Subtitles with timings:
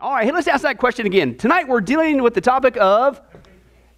[0.00, 1.36] All right, hey, let's ask that question again.
[1.36, 3.20] Tonight we're dealing with the topic of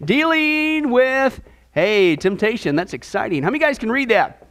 [0.02, 1.38] dealing with,
[1.72, 2.74] hey, temptation.
[2.74, 3.42] That's exciting.
[3.42, 4.46] How many guys can read that?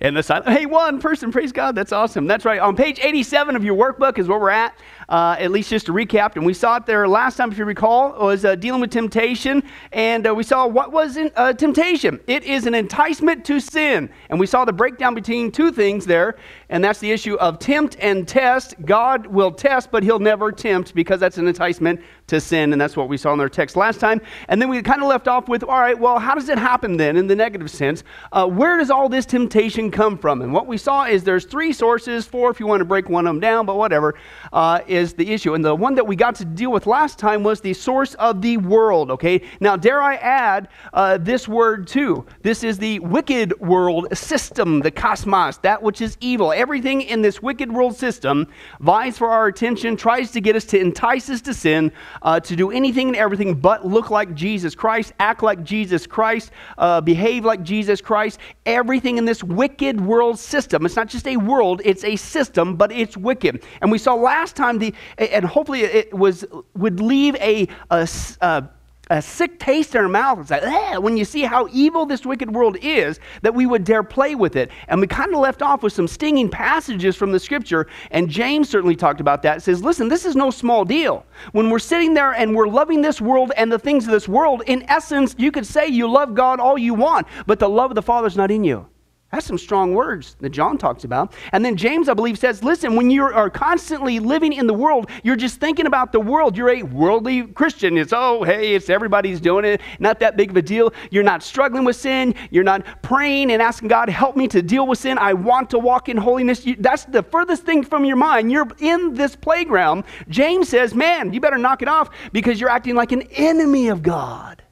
[0.00, 2.28] And the silent, hey, one person, praise God, that's awesome.
[2.28, 2.60] That's right.
[2.60, 5.92] On page 87 of your workbook is where we're at uh, at least just to
[5.92, 6.36] recap.
[6.36, 9.62] And we saw it there last time, if you recall, was uh, dealing with temptation.
[9.92, 12.20] And uh, we saw what was in, uh, temptation.
[12.26, 14.10] It is an enticement to sin.
[14.28, 16.36] And we saw the breakdown between two things there.
[16.70, 18.74] And that's the issue of tempt and test.
[18.84, 22.72] God will test, but he'll never tempt because that's an enticement to sin.
[22.72, 24.20] And that's what we saw in our text last time.
[24.48, 26.98] And then we kind of left off with, all right, well, how does it happen
[26.98, 28.04] then in the negative sense?
[28.32, 30.42] Uh, where does all this temptation come from?
[30.42, 33.26] And what we saw is there's three sources, four if you want to break one
[33.26, 34.14] of them down, but whatever.
[34.52, 35.54] Uh, is the issue.
[35.54, 38.42] And the one that we got to deal with last time was the source of
[38.42, 39.42] the world, okay?
[39.60, 42.26] Now, dare I add uh, this word too?
[42.42, 46.52] This is the wicked world system, the cosmos, that which is evil.
[46.58, 48.48] Everything in this wicked world system
[48.80, 51.92] vies for our attention, tries to get us to entice us to sin,
[52.22, 56.50] uh, to do anything and everything but look like Jesus Christ, act like Jesus Christ,
[56.76, 58.40] uh, behave like Jesus Christ.
[58.66, 60.84] Everything in this wicked world system.
[60.84, 63.62] It's not just a world, it's a system, but it's wicked.
[63.80, 68.08] And we saw last time the and hopefully it was would leave a, a,
[68.40, 68.68] a
[69.10, 70.40] a sick taste in our mouth.
[70.40, 74.02] It's like, when you see how evil this wicked world is, that we would dare
[74.02, 74.70] play with it.
[74.88, 78.68] And we kind of left off with some stinging passages from the scripture, and James
[78.68, 79.58] certainly talked about that.
[79.58, 81.24] It says, listen, this is no small deal.
[81.52, 84.62] When we're sitting there and we're loving this world and the things of this world,
[84.66, 87.94] in essence, you could say you love God all you want, but the love of
[87.94, 88.86] the Father's not in you.
[89.30, 91.34] That's some strong words that John talks about.
[91.52, 95.10] And then James, I believe, says, listen, when you are constantly living in the world,
[95.22, 96.56] you're just thinking about the world.
[96.56, 97.98] You're a worldly Christian.
[97.98, 99.82] It's, oh, hey, it's everybody's doing it.
[99.98, 100.94] Not that big of a deal.
[101.10, 102.34] You're not struggling with sin.
[102.50, 105.18] You're not praying and asking God, help me to deal with sin.
[105.18, 106.64] I want to walk in holiness.
[106.64, 108.50] You, that's the furthest thing from your mind.
[108.50, 110.04] You're in this playground.
[110.30, 114.02] James says, man, you better knock it off because you're acting like an enemy of
[114.02, 114.62] God.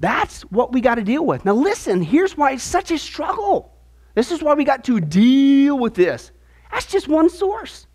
[0.00, 1.44] That's what we got to deal with.
[1.44, 3.72] Now, listen, here's why it's such a struggle.
[4.14, 6.30] This is why we got to deal with this.
[6.70, 7.86] That's just one source.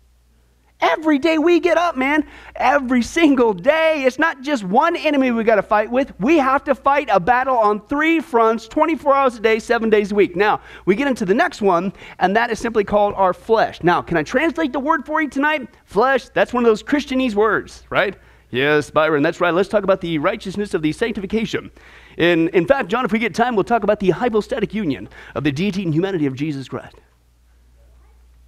[0.82, 4.04] Every day we get up, man, every single day.
[4.04, 6.12] It's not just one enemy we got to fight with.
[6.18, 10.10] We have to fight a battle on three fronts, 24 hours a day, seven days
[10.10, 10.36] a week.
[10.36, 13.82] Now, we get into the next one, and that is simply called our flesh.
[13.82, 15.68] Now, can I translate the word for you tonight?
[15.84, 18.16] Flesh, that's one of those Christianese words, right?
[18.50, 19.54] Yes, Byron, that's right.
[19.54, 21.70] Let's talk about the righteousness of the sanctification.
[22.16, 25.44] In, in fact, John, if we get time, we'll talk about the hypostatic union of
[25.44, 26.96] the deity and humanity of Jesus Christ.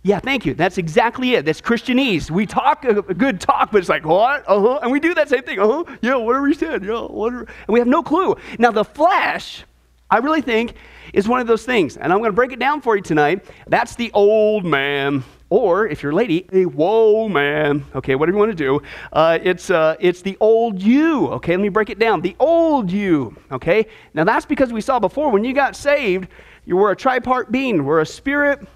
[0.05, 0.55] Yeah, thank you.
[0.55, 1.45] That's exactly it.
[1.45, 2.29] That's Christianese.
[2.29, 4.43] We talk a, good talk, but it's like, what?
[4.49, 4.79] Uh huh.
[4.83, 5.61] And we do that same thing.
[5.61, 5.97] Uh huh.
[6.03, 6.85] Yeah, whatever he said.
[6.85, 7.43] Yeah, whatever.
[7.43, 8.35] And we have no clue.
[8.59, 9.63] Now, the flesh,
[10.11, 10.75] I really think,
[11.13, 11.97] is one of those things.
[11.97, 13.45] And I'm going to break it down for you tonight.
[13.69, 15.23] That's the old man.
[15.53, 17.85] Or, if you're a lady, a whoa man.
[17.95, 18.81] Okay, whatever you want to do.
[19.13, 21.29] Uh, it's, uh, it's the old you.
[21.29, 22.23] Okay, let me break it down.
[22.23, 23.37] The old you.
[23.51, 26.29] Okay, now that's because we saw before when you got saved,
[26.65, 27.85] you were a tripart being.
[27.85, 28.67] We're a spirit,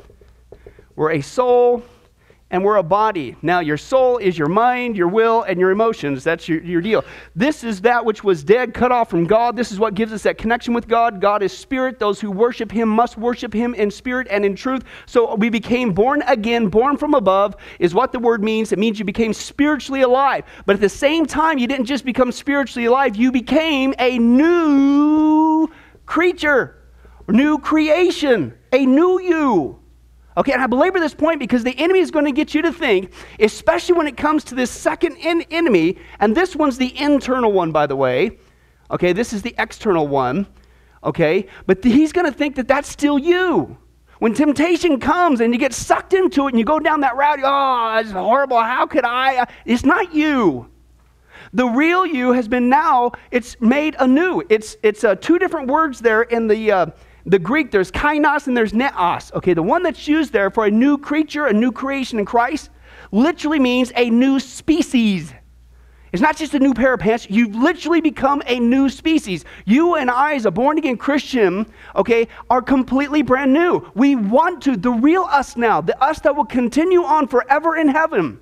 [0.96, 1.82] we're a soul,
[2.50, 3.34] and we're a body.
[3.42, 6.22] Now, your soul is your mind, your will, and your emotions.
[6.22, 7.04] That's your, your deal.
[7.34, 9.56] This is that which was dead, cut off from God.
[9.56, 11.20] This is what gives us that connection with God.
[11.20, 11.98] God is spirit.
[11.98, 14.84] Those who worship him must worship him in spirit and in truth.
[15.06, 18.70] So we became born again, born from above, is what the word means.
[18.70, 20.44] It means you became spiritually alive.
[20.66, 25.68] But at the same time, you didn't just become spiritually alive, you became a new
[26.06, 26.76] creature,
[27.26, 29.80] new creation, a new you.
[30.36, 32.72] Okay, and I belabor this point because the enemy is going to get you to
[32.72, 37.72] think, especially when it comes to this second enemy, and this one's the internal one,
[37.72, 38.38] by the way.
[38.90, 40.46] Okay, this is the external one.
[41.02, 43.78] Okay, but he's going to think that that's still you.
[44.18, 47.40] When temptation comes and you get sucked into it and you go down that route,
[47.42, 48.62] oh, it's horrible.
[48.62, 49.46] How could I?
[49.64, 50.70] It's not you.
[51.52, 54.42] The real you has been now, it's made anew.
[54.48, 56.86] It's, it's uh, two different words there in the, uh,
[57.26, 59.32] the Greek, there's kainos and there's neos.
[59.34, 62.70] Okay, the one that's used there for a new creature, a new creation in Christ,
[63.10, 65.34] literally means a new species.
[66.12, 67.26] It's not just a new pair of pants.
[67.28, 69.44] You've literally become a new species.
[69.64, 73.90] You and I, as a born again Christian, okay, are completely brand new.
[73.94, 77.88] We want to, the real us now, the us that will continue on forever in
[77.88, 78.40] heaven,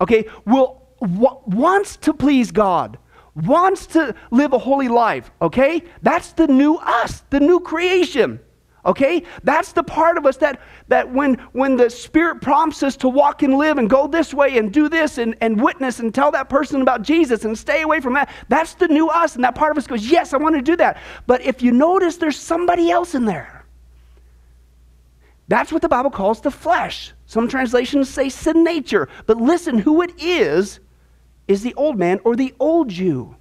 [0.00, 2.98] okay, will w- wants to please God
[3.36, 5.82] wants to live a holy life, okay?
[6.02, 8.40] That's the new us, the new creation.
[8.86, 9.24] Okay?
[9.42, 13.42] That's the part of us that, that when, when the Spirit prompts us to walk
[13.42, 16.48] and live and go this way and do this and, and witness and tell that
[16.48, 19.34] person about Jesus and stay away from that, that's the new us.
[19.34, 20.98] And that part of us goes, Yes, I want to do that.
[21.26, 23.66] But if you notice, there's somebody else in there.
[25.48, 27.12] That's what the Bible calls the flesh.
[27.26, 29.08] Some translations say sin nature.
[29.26, 30.78] But listen, who it is,
[31.48, 33.34] is the old man or the old Jew.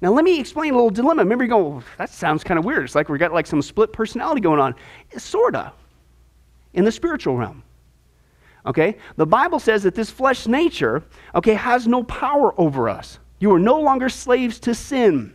[0.00, 1.22] Now, let me explain a little dilemma.
[1.22, 2.84] Remember, you go, that sounds kind of weird.
[2.84, 4.74] It's like we got like some split personality going on.
[5.16, 5.72] Sort of,
[6.72, 7.62] in the spiritual realm.
[8.66, 8.96] Okay?
[9.16, 11.04] The Bible says that this flesh nature,
[11.34, 13.20] okay, has no power over us.
[13.38, 15.34] You are no longer slaves to sin.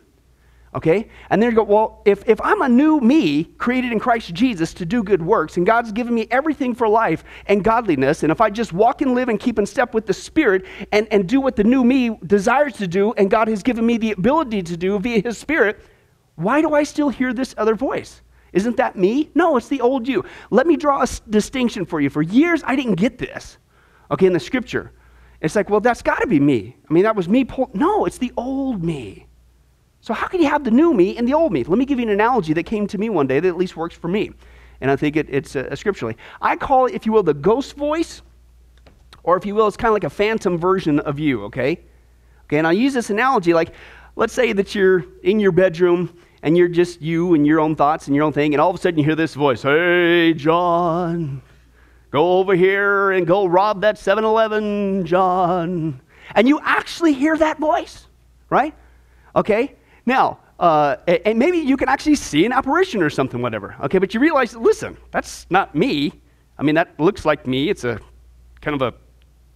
[0.78, 1.10] Okay?
[1.32, 4.76] And then you go, well, if, if I'm a new me created in Christ Jesus
[4.76, 8.40] to do good works, and God's given me everything for life and godliness, and if
[8.40, 11.42] I just walk and live and keep in step with the Spirit and, and do
[11.42, 14.78] what the new me desires to do, and God has given me the ability to
[14.78, 15.84] do via His Spirit,
[16.36, 18.22] why do I still hear this other voice?
[18.54, 19.32] Isn't that me?
[19.34, 20.26] No, it's the old you.
[20.52, 22.12] Let me draw a distinction for you.
[22.12, 23.58] For years, I didn't get this,
[24.12, 24.92] okay, in the scripture.
[25.42, 26.76] It's like, well, that's got to be me.
[26.88, 27.48] I mean, that was me.
[27.74, 29.27] No, it's the old me.
[30.08, 31.66] So, how can you have the new me and the old me?
[31.66, 33.76] Let me give you an analogy that came to me one day that at least
[33.76, 34.32] works for me.
[34.80, 36.16] And I think it, it's uh, scripturally.
[36.42, 38.22] I call it, if you will, the ghost voice,
[39.24, 41.82] or if you will, it's kind of like a phantom version of you, okay?
[42.46, 43.74] Okay, and I use this analogy like,
[44.16, 48.08] let's say that you're in your bedroom and you're just you and your own thoughts
[48.08, 51.42] and your own thing, and all of a sudden you hear this voice Hey, John,
[52.12, 56.00] go over here and go rob that 7 Eleven, John.
[56.34, 58.08] And you actually hear that voice,
[58.50, 58.74] right?
[59.36, 59.76] Okay?
[60.08, 60.96] Now, uh,
[61.26, 63.76] and maybe you can actually see an apparition or something, whatever.
[63.82, 66.14] Okay, but you realize, listen, that's not me.
[66.58, 67.70] I mean, that looks like me.
[67.70, 68.00] It's a
[68.62, 68.98] kind of a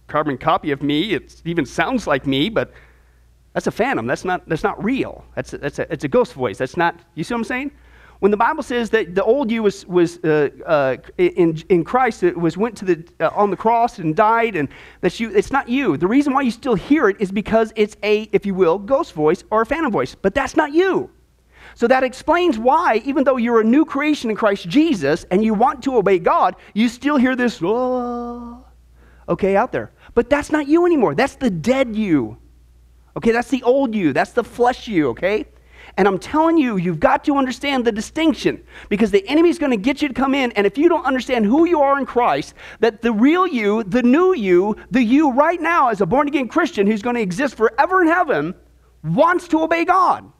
[0.08, 1.14] carbon copy of me.
[1.14, 2.70] It even sounds like me, but
[3.54, 4.06] that's a phantom.
[4.06, 5.24] That's not, that's not real.
[5.34, 6.58] That's a, that's a, it's a ghost voice.
[6.58, 7.70] That's not, you see what I'm saying?
[8.22, 12.22] When the Bible says that the old you was, was uh, uh, in, in Christ,
[12.22, 14.68] it was went to the, uh, on the cross and died, and
[15.00, 15.96] that you, it's not you.
[15.96, 19.12] The reason why you still hear it is because it's a, if you will, ghost
[19.12, 21.10] voice or a phantom voice, but that's not you.
[21.74, 25.52] So that explains why, even though you're a new creation in Christ Jesus and you
[25.52, 28.64] want to obey God, you still hear this, oh,
[29.28, 29.90] okay, out there.
[30.14, 31.16] But that's not you anymore.
[31.16, 32.38] That's the dead you.
[33.16, 34.12] Okay, that's the old you.
[34.12, 35.46] That's the flesh you, okay?
[35.96, 39.76] And I'm telling you, you've got to understand the distinction because the enemy's going to
[39.76, 40.52] get you to come in.
[40.52, 44.02] And if you don't understand who you are in Christ, that the real you, the
[44.02, 47.56] new you, the you right now as a born again Christian who's going to exist
[47.56, 48.54] forever in heaven,
[49.04, 50.30] wants to obey God.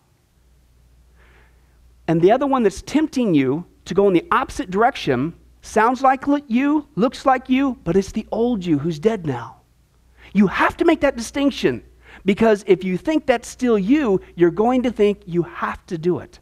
[2.08, 6.25] And the other one that's tempting you to go in the opposite direction sounds like
[6.49, 9.61] you, looks like you, but it's the old you who's dead now.
[10.32, 11.82] You have to make that distinction.
[12.24, 16.18] Because if you think that's still you, you're going to think you have to do
[16.18, 16.38] it.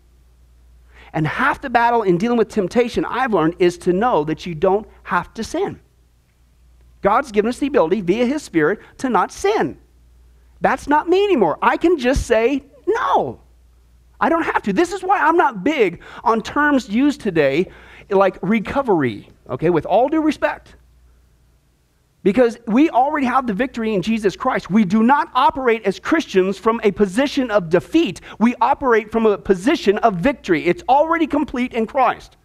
[1.13, 4.55] And half the battle in dealing with temptation, I've learned, is to know that you
[4.55, 5.81] don't have to sin.
[7.03, 9.79] God's given us the ability via His Spirit to not sin.
[10.61, 11.59] That's not me anymore.
[11.63, 13.41] I can just say no.
[14.21, 14.73] I don't have to.
[14.73, 17.69] This is why I'm not big on terms used today
[18.11, 20.77] like recovery, okay, with all due respect.
[22.23, 24.71] Because we already have the victory in Jesus Christ.
[24.71, 28.21] We do not operate as Christians from a position of defeat.
[28.39, 30.67] We operate from a position of victory.
[30.67, 32.37] It's already complete in Christ.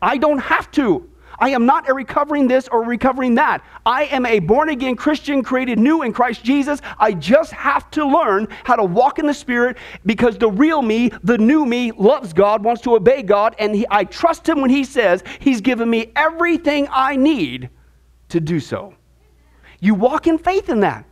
[0.00, 1.10] I don't have to.
[1.40, 3.62] I am not a recovering this or recovering that.
[3.86, 6.80] I am a born again Christian created new in Christ Jesus.
[6.98, 11.12] I just have to learn how to walk in the Spirit because the real me,
[11.22, 14.70] the new me, loves God, wants to obey God, and he, I trust Him when
[14.70, 17.70] He says He's given me everything I need
[18.30, 18.94] to do so.
[19.80, 21.04] You walk in faith in that.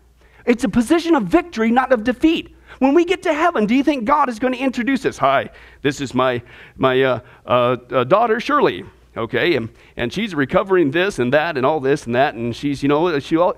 [0.45, 2.55] It's a position of victory, not of defeat.
[2.79, 5.17] When we get to heaven, do you think God is going to introduce us?
[5.19, 5.51] Hi,
[5.83, 6.43] this is my,
[6.77, 8.85] my uh, uh, uh, daughter, Shirley.
[9.17, 12.83] Okay, and, and she's recovering this and that and all this and that, and she's,
[12.83, 13.55] you know, she all.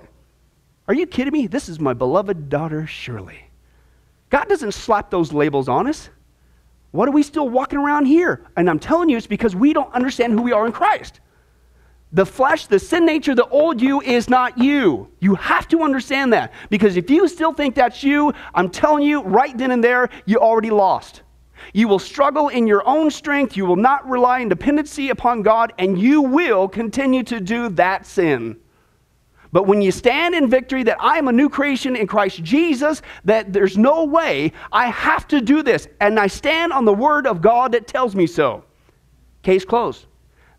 [0.87, 1.47] Are you kidding me?
[1.47, 3.49] This is my beloved daughter, Shirley.
[4.29, 6.09] God doesn't slap those labels on us.
[6.91, 8.45] What are we still walking around here?
[8.55, 11.19] And I'm telling you, it's because we don't understand who we are in Christ.
[12.11, 15.09] The flesh, the sin nature, the old you is not you.
[15.19, 16.53] You have to understand that.
[16.69, 20.39] Because if you still think that's you, I'm telling you right then and there, you
[20.39, 21.21] already lost.
[21.71, 23.55] You will struggle in your own strength.
[23.55, 28.07] You will not rely in dependency upon God, and you will continue to do that
[28.07, 28.57] sin.
[29.51, 33.03] But when you stand in victory that I am a new creation in Christ Jesus,
[33.25, 37.27] that there's no way I have to do this, and I stand on the word
[37.27, 38.63] of God that tells me so.
[39.43, 40.05] Case closed.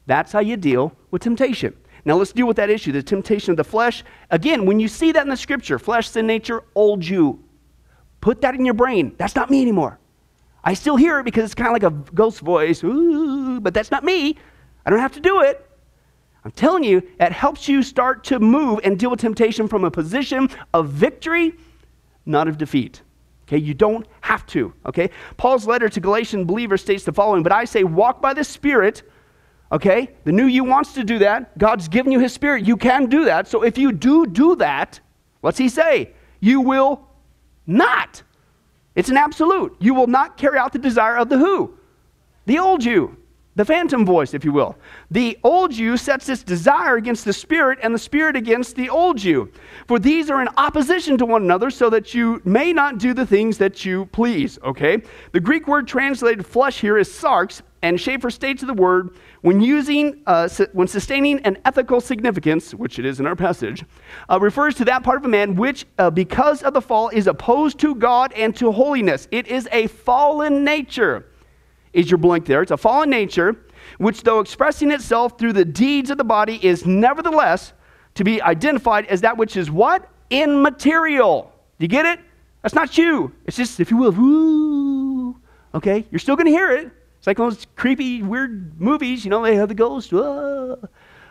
[0.07, 1.77] That's how you deal with temptation.
[2.05, 4.05] Now let's deal with that issue, the temptation of the flesh.
[4.31, 7.45] Again, when you see that in the scripture, flesh, sin nature, old you,
[8.21, 9.15] put that in your brain.
[9.19, 9.99] That's not me anymore.
[10.63, 13.91] I still hear it because it's kind of like a ghost voice, Ooh, but that's
[13.91, 14.37] not me.
[14.85, 15.67] I don't have to do it.
[16.45, 19.91] I'm telling you, it helps you start to move and deal with temptation from a
[19.91, 21.55] position of victory,
[22.25, 23.03] not of defeat.
[23.47, 24.73] Okay, you don't have to.
[24.87, 28.45] Okay, Paul's letter to Galatian believers states the following But I say, walk by the
[28.45, 29.03] Spirit,
[29.73, 30.11] Okay?
[30.25, 31.57] The new you wants to do that.
[31.59, 32.67] God's given you his spirit.
[32.67, 33.47] You can do that.
[33.49, 35.01] So if you do do that,
[35.41, 36.13] what's he say?
[36.41, 37.07] You will
[37.67, 38.23] not.
[38.97, 39.77] It's an absolute.
[39.79, 41.75] You will not carry out the desire of the who?
[42.47, 43.17] The old you.
[43.57, 44.77] The phantom voice, if you will.
[45.11, 49.23] The old you sets its desire against the spirit, and the spirit against the old
[49.23, 49.51] you.
[49.89, 53.27] For these are in opposition to one another, so that you may not do the
[53.27, 54.59] things that you please.
[54.63, 55.03] Okay?
[55.33, 60.23] The Greek word translated flesh here is sarx, and Chafer states the word when using,
[60.27, 63.85] uh, su- when sustaining an ethical significance, which it is in our passage,
[64.29, 67.27] uh, refers to that part of a man which, uh, because of the fall, is
[67.27, 69.29] opposed to God and to holiness.
[69.31, 71.27] It is a fallen nature.
[71.93, 72.63] Is your blank there?
[72.63, 73.57] It's a fallen nature,
[73.99, 77.73] which, though expressing itself through the deeds of the body, is nevertheless
[78.15, 80.09] to be identified as that which is what?
[80.31, 81.53] Immaterial.
[81.79, 82.21] Do you get it?
[82.63, 83.33] That's not you.
[83.47, 85.37] It's just, if you will.
[85.75, 86.05] Okay?
[86.11, 86.93] You're still going to hear it.
[87.21, 90.11] It's like those creepy, weird movies, you know, they have the ghost.
[90.11, 90.89] Whoa.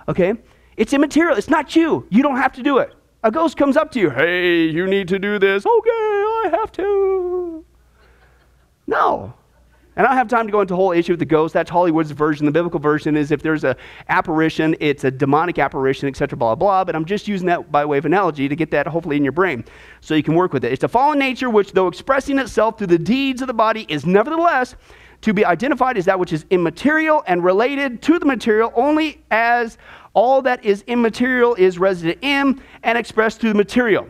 [0.07, 0.35] Okay?
[0.77, 1.35] It's immaterial.
[1.35, 2.05] It's not you.
[2.11, 2.93] You don't have to do it.
[3.23, 4.11] A ghost comes up to you.
[4.11, 5.65] Hey, you need to do this.
[5.65, 7.65] Okay, I have to.
[8.85, 9.33] No.
[9.95, 11.55] And I don't have time to go into the whole issue with the ghost.
[11.55, 12.45] That's Hollywood's version.
[12.45, 13.75] The biblical version is if there's a
[14.09, 16.83] apparition, it's a demonic apparition, etc., blah, blah, blah.
[16.85, 19.33] But I'm just using that by way of analogy to get that hopefully in your
[19.33, 19.65] brain
[20.01, 20.71] so you can work with it.
[20.71, 24.05] It's a fallen nature which, though expressing itself through the deeds of the body, is
[24.05, 24.75] nevertheless
[25.21, 29.77] to be identified as that which is immaterial and related to the material only as
[30.13, 34.07] all that is immaterial is resident in and expressed through the material.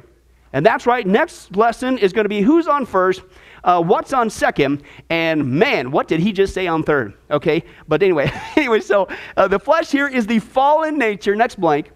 [0.53, 1.05] And that's right.
[1.05, 3.21] Next lesson is going to be who's on first,
[3.63, 7.13] uh, what's on second, and man, what did he just say on third?
[7.29, 11.35] Okay, but anyway, anyway, so uh, the flesh here is the fallen nature.
[11.35, 11.91] Next blank.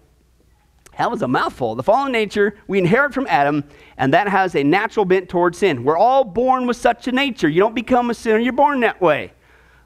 [0.98, 1.74] That was a mouthful.
[1.74, 3.64] The fallen nature we inherit from Adam,
[3.96, 5.84] and that has a natural bent toward sin.
[5.84, 7.48] We're all born with such a nature.
[7.48, 9.32] You don't become a sinner, you're born that way.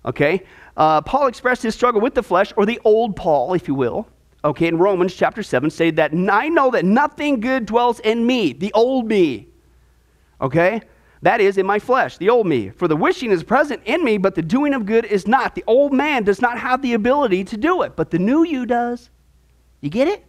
[0.04, 0.44] Okay?
[0.76, 4.08] Uh, Paul expressed his struggle with the flesh, or the old Paul, if you will.
[4.44, 8.52] Okay, in Romans chapter 7, say that I know that nothing good dwells in me,
[8.52, 9.48] the old me.
[10.40, 10.80] Okay?
[11.22, 12.70] That is in my flesh, the old me.
[12.70, 15.56] For the wishing is present in me, but the doing of good is not.
[15.56, 18.64] The old man does not have the ability to do it, but the new you
[18.64, 19.10] does.
[19.80, 20.24] You get it?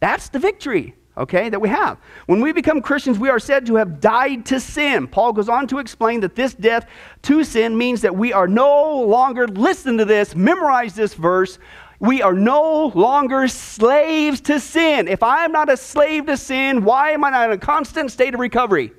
[0.00, 1.98] That's the victory, okay, that we have.
[2.26, 5.06] When we become Christians, we are said to have died to sin.
[5.06, 6.86] Paul goes on to explain that this death
[7.22, 11.58] to sin means that we are no longer, listen to this, memorize this verse,
[11.98, 15.08] we are no longer slaves to sin.
[15.08, 18.12] If I am not a slave to sin, why am I not in a constant
[18.12, 18.92] state of recovery?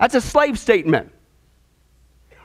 [0.00, 1.12] That's a slave statement.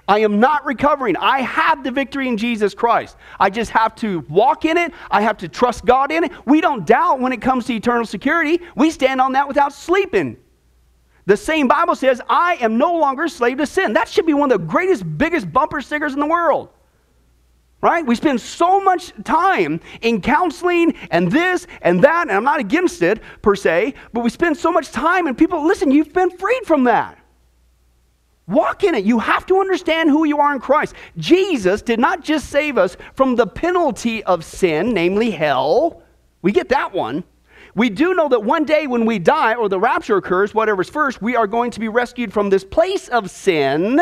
[0.07, 1.17] I am not recovering.
[1.17, 3.17] I have the victory in Jesus Christ.
[3.39, 4.93] I just have to walk in it.
[5.11, 6.31] I have to trust God in it.
[6.45, 8.61] We don't doubt when it comes to eternal security.
[8.75, 10.37] We stand on that without sleeping.
[11.25, 13.91] The same Bible says, I am no longer a slave to sin.
[13.93, 16.69] That should be one of the greatest, biggest bumper stickers in the world.
[17.81, 18.05] Right?
[18.05, 23.01] We spend so much time in counseling and this and that, and I'm not against
[23.01, 26.65] it per se, but we spend so much time and people, listen, you've been freed
[26.65, 27.19] from that.
[28.47, 29.03] Walk in it.
[29.03, 30.95] You have to understand who you are in Christ.
[31.17, 36.01] Jesus did not just save us from the penalty of sin, namely hell.
[36.41, 37.25] We get that one.
[37.75, 41.21] We do know that one day when we die or the rapture occurs, whatever's first,
[41.21, 43.99] we are going to be rescued from this place of sin,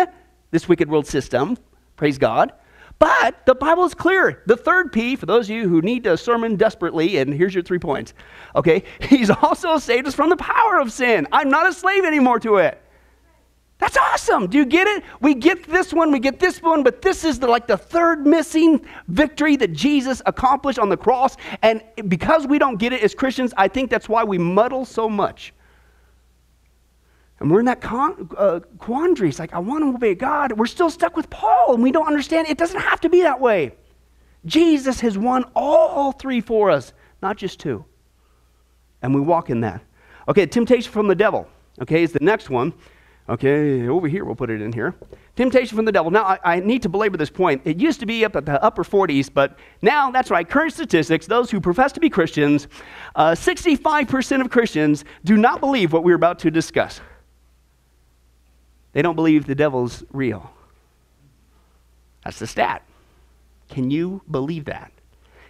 [0.52, 1.58] this wicked world system.
[1.98, 2.54] Praise God.
[3.00, 4.44] But the Bible is clear.
[4.46, 7.64] The third P, for those of you who need a sermon desperately, and here's your
[7.64, 8.14] three points.
[8.56, 11.28] Okay, He's also saved us from the power of sin.
[11.32, 12.82] I'm not a slave anymore to it.
[13.77, 14.48] That's awesome.
[14.48, 15.03] Do you get it?
[15.20, 18.25] We get this one, we get this one, but this is the, like the third
[18.25, 21.36] missing victory that Jesus accomplished on the cross.
[21.62, 25.10] And because we don't get it as Christians, I think that's why we muddle so
[25.10, 25.53] much.
[27.39, 29.27] And we're in that con- uh, quandary.
[29.27, 30.53] It's like, I want to obey God.
[30.53, 33.41] We're still stuck with Paul, and we don't understand it doesn't have to be that
[33.41, 33.74] way.
[34.46, 37.84] Jesus has won all three for us, not just two.
[39.01, 39.82] And we walk in that.
[40.29, 41.48] Okay, temptation from the devil,
[41.82, 42.74] okay, is the next one.
[43.27, 44.94] Okay, over here, we'll put it in here.
[45.36, 46.12] Temptation from the devil.
[46.12, 47.63] Now, I, I, need to belabor this point.
[47.65, 51.25] It used to be up at the upper 40s, but now, that's right, current statistics,
[51.25, 52.67] those who profess to be Christians,
[53.15, 57.01] uh, 65% of Christians do not believe what we're about to discuss.
[58.94, 60.53] They don't believe the devil's real.
[62.24, 62.84] That's the stat.
[63.70, 64.91] Can you believe that?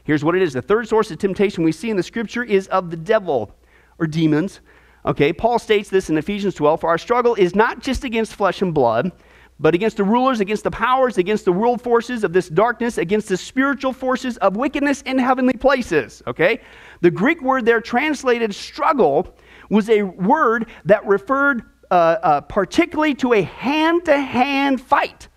[0.06, 2.68] Here's what it is the third source of temptation we see in the scripture is
[2.68, 3.54] of the devil
[4.00, 4.62] or demons.
[5.06, 8.62] Okay, Paul states this in Ephesians 12 For our struggle is not just against flesh
[8.62, 9.12] and blood,
[9.60, 13.30] but against the rulers, against the powers, against the world forces of this darkness, against
[13.30, 16.22] the spiritual forces of wickedness in heavenly places.
[16.28, 16.60] Okay?
[17.02, 19.36] The Greek word there translated struggle
[19.70, 25.28] was a word that referred uh, uh, particularly to a hand to hand fight.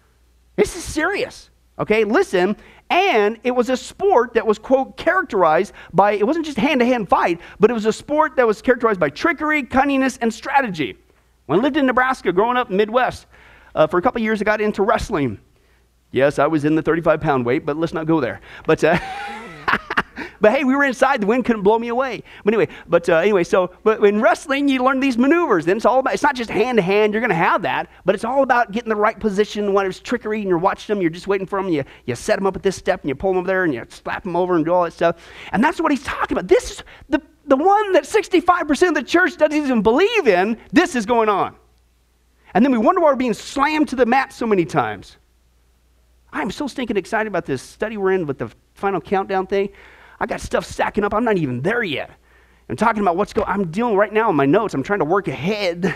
[0.56, 1.50] This is serious.
[1.78, 2.56] Okay, listen,
[2.90, 6.86] And it was a sport that was, quote, characterized by, it wasn't just hand to
[6.86, 10.96] hand fight, but it was a sport that was characterized by trickery, cunningness, and strategy.
[11.46, 13.26] When I lived in Nebraska, growing up Midwest,
[13.74, 15.38] uh, for a couple years, I got into wrestling.
[16.12, 18.40] Yes, I was in the 35 pound weight, but let's not go there.
[18.66, 18.98] But, uh,
[20.40, 21.20] but hey, we were inside.
[21.20, 22.22] The wind couldn't blow me away.
[22.44, 25.64] But anyway, but uh, anyway, so but in wrestling, you learn these maneuvers.
[25.64, 26.14] Then it's all about.
[26.14, 27.12] It's not just hand to hand.
[27.12, 29.72] You're going to have that, but it's all about getting the right position.
[29.72, 31.70] When it's trickery and you're watching them, you're just waiting for them.
[31.70, 33.74] You you set them up at this step and you pull them over there and
[33.74, 35.16] you slap them over and do all that stuff.
[35.52, 36.48] And that's what he's talking about.
[36.48, 40.58] This is the the one that 65% of the church doesn't even believe in.
[40.70, 41.56] This is going on.
[42.54, 45.16] And then we wonder why we're being slammed to the mat so many times.
[46.32, 49.70] I'm so stinking excited about this study we're in with the final countdown thing.
[50.20, 51.14] I got stuff stacking up.
[51.14, 52.10] I'm not even there yet.
[52.68, 54.74] I'm talking about what's going I'm dealing right now in my notes.
[54.74, 55.94] I'm trying to work ahead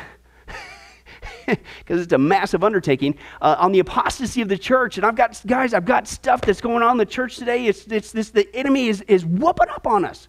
[1.47, 4.97] because it's a massive undertaking uh, on the apostasy of the church.
[4.97, 7.67] And I've got, guys, I've got stuff that's going on in the church today.
[7.67, 10.29] It's, it's this, the enemy is, is whooping up on us.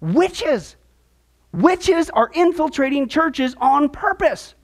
[0.00, 0.76] Witches.
[1.52, 4.54] Witches are infiltrating churches on purpose.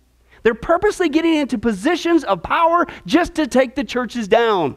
[0.43, 4.77] They're purposely getting into positions of power just to take the churches down.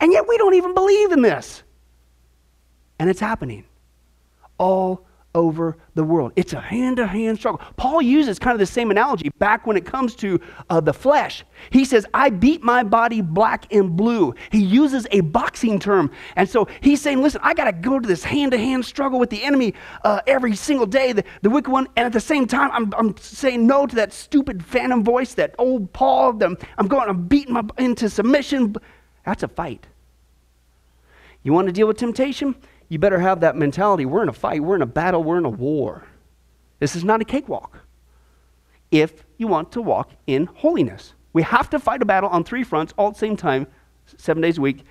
[0.00, 1.62] And yet we don't even believe in this.
[2.98, 3.64] And it's happening
[4.58, 5.06] all
[5.36, 6.32] over the world.
[6.34, 7.60] It's a hand to hand struggle.
[7.76, 11.44] Paul uses kind of the same analogy back when it comes to uh, the flesh.
[11.70, 14.34] He says, I beat my body black and blue.
[14.50, 16.10] He uses a boxing term.
[16.36, 19.18] And so he's saying, listen, I got to go to this hand to hand struggle
[19.18, 21.86] with the enemy uh, every single day, the, the wicked one.
[21.96, 25.54] And at the same time, I'm, I'm saying no to that stupid phantom voice, that
[25.58, 26.42] old Paul.
[26.42, 28.74] I'm going, I'm beating my into submission.
[29.26, 29.86] That's a fight.
[31.42, 32.56] You want to deal with temptation?
[32.88, 34.06] You better have that mentality.
[34.06, 36.04] We're in a fight, we're in a battle, we're in a war.
[36.78, 37.78] This is not a cakewalk.
[38.90, 42.64] If you want to walk in holiness, we have to fight a battle on three
[42.64, 43.66] fronts all at the same time,
[44.16, 44.84] seven days a week.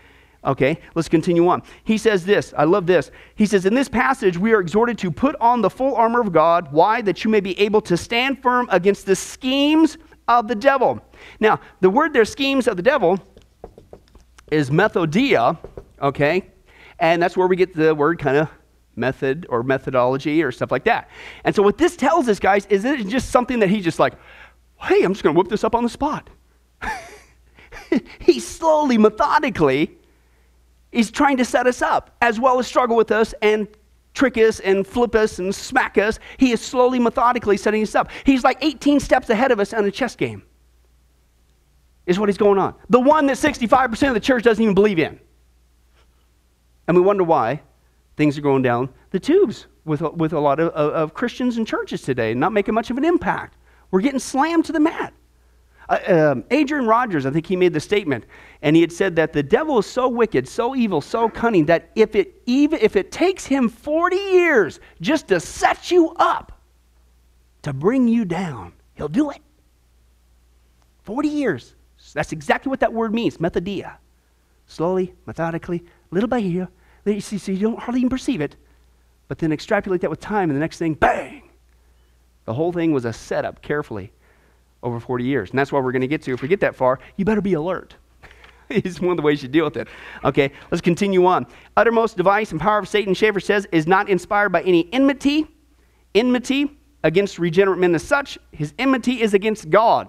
[0.43, 1.63] Okay, let's continue on.
[1.85, 3.09] He says this, I love this.
[3.33, 6.31] He says, In this passage, we are exhorted to put on the full armor of
[6.31, 6.71] God.
[6.71, 7.01] Why?
[7.01, 11.01] That you may be able to stand firm against the schemes of the devil.
[11.39, 13.19] Now, the word there, schemes of the devil,
[14.51, 15.57] is methodeia,
[15.99, 16.51] okay?
[16.99, 18.49] And that's where we get the word kind of
[18.95, 21.09] method or methodology or stuff like that.
[21.43, 24.13] And so what this tells us, guys, is it's just something that he's just like,
[24.81, 26.29] hey, I'm just going to whip this up on the spot.
[28.19, 29.97] he slowly, methodically,
[30.91, 33.67] is trying to set us up as well as struggle with us and
[34.13, 36.19] trick us and flip us and smack us.
[36.37, 38.09] He is slowly, methodically setting us up.
[38.23, 40.43] He's like 18 steps ahead of us on a chess game,
[42.05, 42.75] is what he's going on.
[42.89, 45.19] The one that 65% of the church doesn't even believe in.
[46.87, 47.61] And we wonder why
[48.17, 52.01] things are going down the tubes with, with a lot of, of, Christians and churches
[52.01, 53.57] today, not making much of an impact.
[53.91, 55.13] We're getting slammed to the mat.
[55.87, 58.25] Uh, um, Adrian Rogers, I think he made the statement,
[58.63, 61.91] and he had said that the devil is so wicked, so evil, so cunning that
[61.95, 66.59] if it even if it takes him 40 years just to set you up,
[67.61, 69.39] to bring you down, he'll do it.
[71.03, 71.75] 40 years.
[72.13, 73.97] That's exactly what that word means, methodeia.
[74.67, 76.39] Slowly, methodically, little by
[77.19, 78.55] see, so you don't hardly even perceive it.
[79.27, 81.49] But then extrapolate that with time, and the next thing, bang!
[82.45, 84.11] The whole thing was a setup carefully
[84.83, 85.49] over 40 years.
[85.49, 86.33] And that's why we're going to get to.
[86.33, 87.95] If we get that far, you better be alert.
[88.69, 89.87] it's one of the ways you deal with it.
[90.23, 91.47] Okay, let's continue on.
[91.75, 95.47] Uttermost device and power of Satan, Chafer says, is not inspired by any enmity.
[96.13, 96.71] Enmity
[97.03, 98.37] against regenerate men as such.
[98.51, 100.07] His enmity is against God.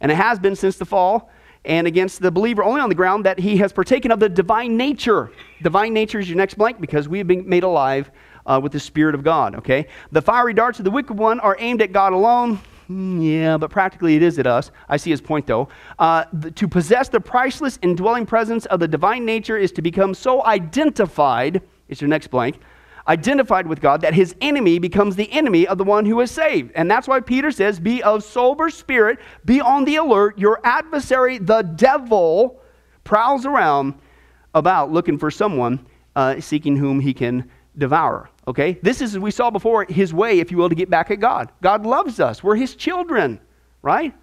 [0.00, 1.30] And it has been since the fall
[1.64, 4.76] and against the believer only on the ground that he has partaken of the divine
[4.76, 5.30] nature.
[5.62, 8.10] Divine nature is your next blank because we have been made alive
[8.46, 9.86] uh, with the Spirit of God, okay?
[10.12, 12.60] The fiery darts of the wicked one are aimed at God alone.
[12.86, 14.70] Hmm, yeah, but practically it is at us.
[14.88, 15.68] I see his point though.
[15.98, 20.12] Uh, the, to possess the priceless indwelling presence of the divine nature is to become
[20.12, 22.60] so identified, it's your next blank,
[23.06, 26.72] identified with God that his enemy becomes the enemy of the one who is saved.
[26.74, 30.38] And that's why Peter says, Be of sober spirit, be on the alert.
[30.38, 32.60] Your adversary, the devil,
[33.04, 33.94] prowls around
[34.54, 35.86] about looking for someone
[36.16, 38.30] uh, seeking whom he can devour.
[38.46, 38.78] Okay?
[38.82, 41.20] This is, as we saw before, his way, if you will, to get back at
[41.20, 41.50] God.
[41.60, 42.42] God loves us.
[42.42, 43.40] We're his children,
[43.82, 44.14] right?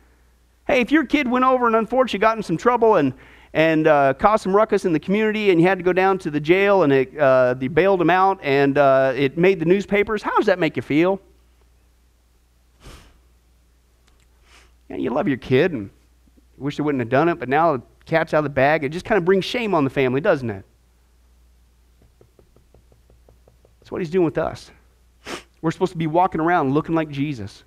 [0.68, 3.14] Hey, if your kid went over and unfortunately got in some trouble and
[3.54, 6.32] and uh, caused some ruckus in the community, and you had to go down to
[6.32, 10.24] the jail, and it, uh, they bailed him out, and uh, it made the newspapers.
[10.24, 11.20] How does that make you feel?
[14.90, 15.90] Yeah, you love your kid, and
[16.58, 18.84] wish they wouldn't have done it, but now the cat's out of the bag.
[18.84, 20.66] It just kind of brings shame on the family, doesn't it?
[23.80, 24.72] That's what he's doing with us.
[25.62, 27.64] We're supposed to be walking around looking like Jesus,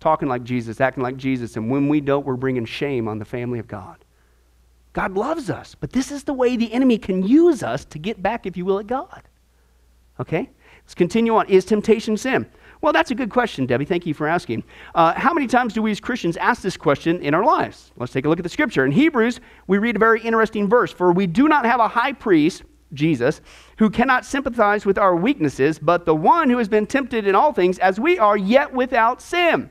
[0.00, 3.24] talking like Jesus, acting like Jesus, and when we don't, we're bringing shame on the
[3.24, 3.98] family of God.
[4.96, 5.76] God loves us.
[5.78, 8.64] But this is the way the enemy can use us to get back, if you
[8.64, 9.24] will, at God.
[10.18, 10.48] Okay?
[10.84, 11.46] Let's continue on.
[11.50, 12.46] Is temptation sin?
[12.80, 13.84] Well, that's a good question, Debbie.
[13.84, 14.64] Thank you for asking.
[14.94, 17.92] Uh, how many times do we as Christians ask this question in our lives?
[17.98, 18.86] Let's take a look at the scripture.
[18.86, 22.14] In Hebrews, we read a very interesting verse For we do not have a high
[22.14, 22.62] priest,
[22.94, 23.42] Jesus,
[23.76, 27.52] who cannot sympathize with our weaknesses, but the one who has been tempted in all
[27.52, 29.68] things as we are, yet without sin.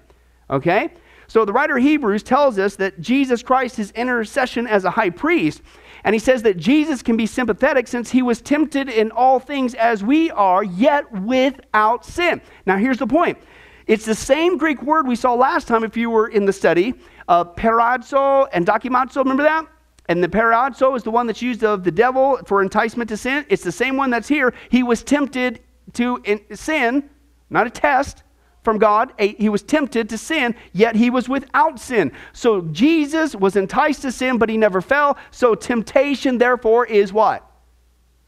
[0.52, 0.94] Okay?
[1.28, 5.10] So the writer of Hebrews tells us that Jesus Christ is intercession as a high
[5.10, 5.62] priest.
[6.04, 9.74] And he says that Jesus can be sympathetic since he was tempted in all things
[9.74, 12.42] as we are, yet without sin.
[12.66, 13.40] Now, here's the point
[13.88, 16.94] it's the same Greek word we saw last time if you were in the study,
[17.28, 19.18] uh, peirazo and dokimazo.
[19.18, 19.66] Remember that?
[20.08, 23.46] And the peirazo is the one that's used of the devil for enticement to sin.
[23.50, 24.54] It's the same one that's here.
[24.70, 25.62] He was tempted
[25.94, 26.22] to
[26.54, 27.10] sin,
[27.50, 28.24] not a test,
[28.66, 29.14] from God.
[29.18, 32.12] He was tempted to sin, yet he was without sin.
[32.34, 35.18] So Jesus was enticed to sin, but he never fell.
[35.32, 37.50] So temptation, therefore, is what?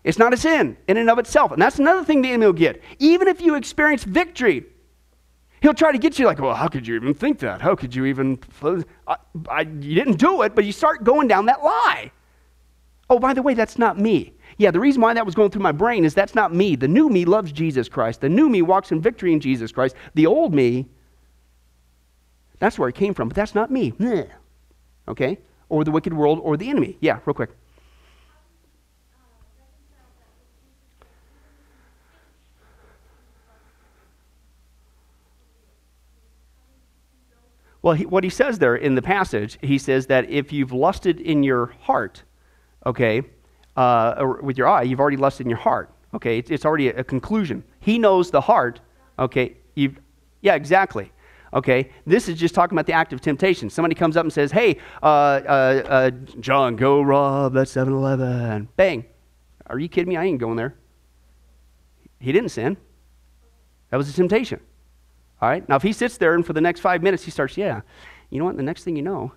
[0.06, 1.52] It's not a sin in and of itself.
[1.52, 2.82] And that's another thing the enemy will get.
[3.00, 4.64] Even if you experience victory,
[5.62, 7.60] he'll try to get you like, well, how could you even think that?
[7.60, 8.40] How could you even?
[9.06, 9.18] I,
[9.50, 12.12] I, you didn't do it, but you start going down that lie.
[13.10, 14.34] Oh, by the way, that's not me.
[14.58, 16.76] Yeah, the reason why that was going through my brain is that's not me.
[16.76, 18.22] The new me loves Jesus Christ.
[18.22, 19.96] The new me walks in victory in Jesus Christ.
[20.16, 20.88] The old me,
[22.60, 23.94] that's where it came from, but that's not me.
[25.08, 25.38] Okay?
[25.70, 26.98] Or the wicked world or the enemy.
[27.02, 27.52] Yeah, real quick.
[37.84, 41.22] Well, he, what he says there in the passage, he says that if you've lusted
[41.22, 42.24] in your heart,
[42.86, 43.22] okay,
[43.78, 45.90] uh, with your eye, you've already lusted in your heart.
[46.14, 47.64] Okay, it's, it's already a, a, conclusion.
[47.80, 48.80] He knows the heart.
[49.20, 50.00] Okay, you've,
[50.42, 51.12] yeah, exactly.
[51.54, 53.70] Okay, this is just talking about the act of temptation.
[53.70, 56.10] Somebody comes up and says, "Hey, uh, uh, uh
[56.40, 59.06] John, go rob that 7-Eleven." Bang!
[59.68, 60.18] Are you kidding me?
[60.18, 60.76] I ain't going there.
[62.20, 62.78] He didn't sin.
[63.92, 64.60] That was a temptation.
[65.42, 65.68] All right.
[65.70, 67.82] Now, if he sits there and for the next five minutes he starts, yeah,
[68.30, 68.58] you know what?
[68.58, 69.34] The next thing you know,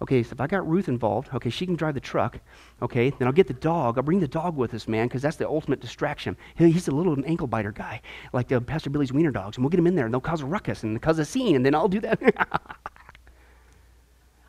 [0.00, 2.38] Okay, so if I got Ruth involved, okay, she can drive the truck.
[2.80, 3.98] Okay, then I'll get the dog.
[3.98, 6.36] I'll bring the dog with us, man, because that's the ultimate distraction.
[6.56, 8.00] He's a little ankle biter guy,
[8.32, 10.40] like the Pastor Billy's wiener dogs, and we'll get him in there, and they'll cause
[10.40, 12.20] a ruckus and cause a scene, and then I'll do that.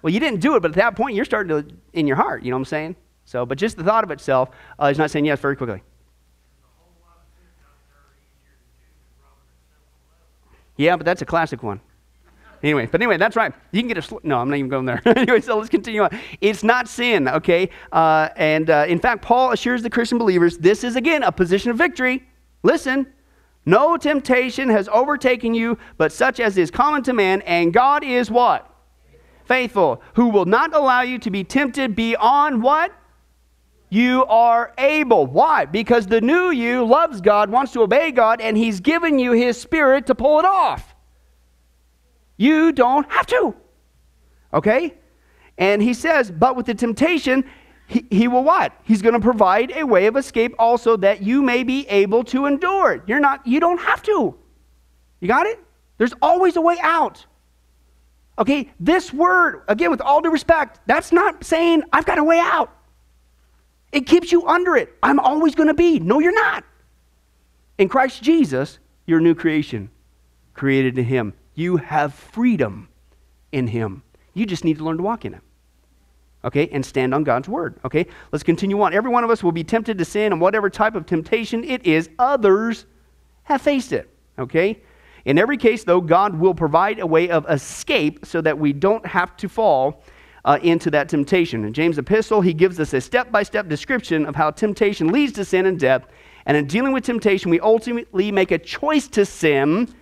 [0.04, 2.44] well, you didn't do it, but at that point, you're starting to in your heart.
[2.44, 2.96] You know what I'm saying?
[3.26, 5.82] So, but just the thought of itself uh, is not saying yes very quickly.
[10.78, 11.82] Yeah, but that's a classic one.
[12.62, 13.54] Anyway, but anyway, that's right.
[13.72, 14.39] You can get a sl- no.
[14.39, 15.02] I'm not even going there.
[15.17, 16.10] anyway, so let's continue on.
[16.41, 17.69] It's not sin, okay?
[17.91, 21.72] Uh, and uh, in fact, Paul assures the Christian believers this is again a position
[21.72, 22.28] of victory.
[22.63, 23.08] Listen,
[23.65, 28.30] no temptation has overtaken you, but such as is common to man, and God is
[28.30, 28.65] what?
[29.45, 32.91] Faithful, who will not allow you to be tempted beyond what?
[33.89, 35.26] You are able.
[35.26, 35.65] Why?
[35.65, 39.60] Because the new you loves God, wants to obey God, and He's given you His
[39.60, 40.88] Spirit to pull it off.
[42.39, 43.54] You don't have to.
[44.54, 44.93] Okay?
[45.58, 47.43] And he says, but with the temptation,
[47.86, 48.71] he, he will what?
[48.86, 52.45] He's going to provide a way of escape also that you may be able to
[52.45, 53.02] endure it.
[53.08, 54.36] You're not, you don't have to.
[55.19, 55.60] You got it?
[55.97, 57.25] There's always a way out.
[58.38, 62.39] Okay, this word, again, with all due respect, that's not saying I've got a way
[62.39, 62.73] out.
[63.91, 64.95] It keeps you under it.
[65.04, 65.99] I'm always going to be.
[65.99, 66.63] No, you're not.
[67.78, 69.89] In Christ Jesus, you're a new creation,
[70.54, 71.34] created in Him.
[71.60, 72.88] You have freedom
[73.52, 74.02] in Him.
[74.34, 75.41] You just need to learn to walk in Him.
[76.45, 77.82] Okay, and stand on God's word.
[77.84, 78.93] Okay, let's continue on.
[78.93, 81.86] Every one of us will be tempted to sin, and whatever type of temptation it
[81.86, 82.86] is, others
[83.43, 84.10] have faced it.
[84.39, 84.82] Okay,
[85.26, 89.06] in every case, though, God will provide a way of escape so that we don't
[89.06, 90.02] have to fall
[90.45, 91.65] uh, into that temptation.
[91.65, 95.34] In James' epistle, he gives us a step by step description of how temptation leads
[95.34, 96.06] to sin and death.
[96.45, 99.93] And in dealing with temptation, we ultimately make a choice to sin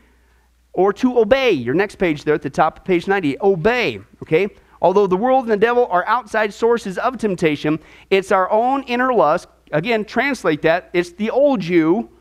[0.78, 1.52] or to obey.
[1.52, 4.48] Your next page there at the top of page 90, obey, okay?
[4.80, 7.80] Although the world and the devil are outside sources of temptation,
[8.12, 9.48] it's our own inner lust.
[9.72, 10.92] Again, translate that.
[10.94, 12.12] It's the old you,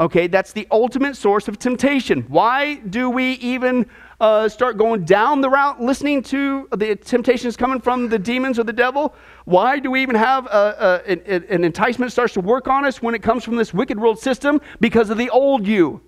[0.00, 0.26] okay?
[0.26, 2.22] That's the ultimate source of temptation.
[2.22, 3.86] Why do we even
[4.20, 8.64] uh, start going down the route listening to the temptations coming from the demons or
[8.64, 9.14] the devil?
[9.44, 13.00] Why do we even have a, a, an, an enticement starts to work on us
[13.00, 14.60] when it comes from this wicked world system?
[14.80, 16.00] Because of the old you.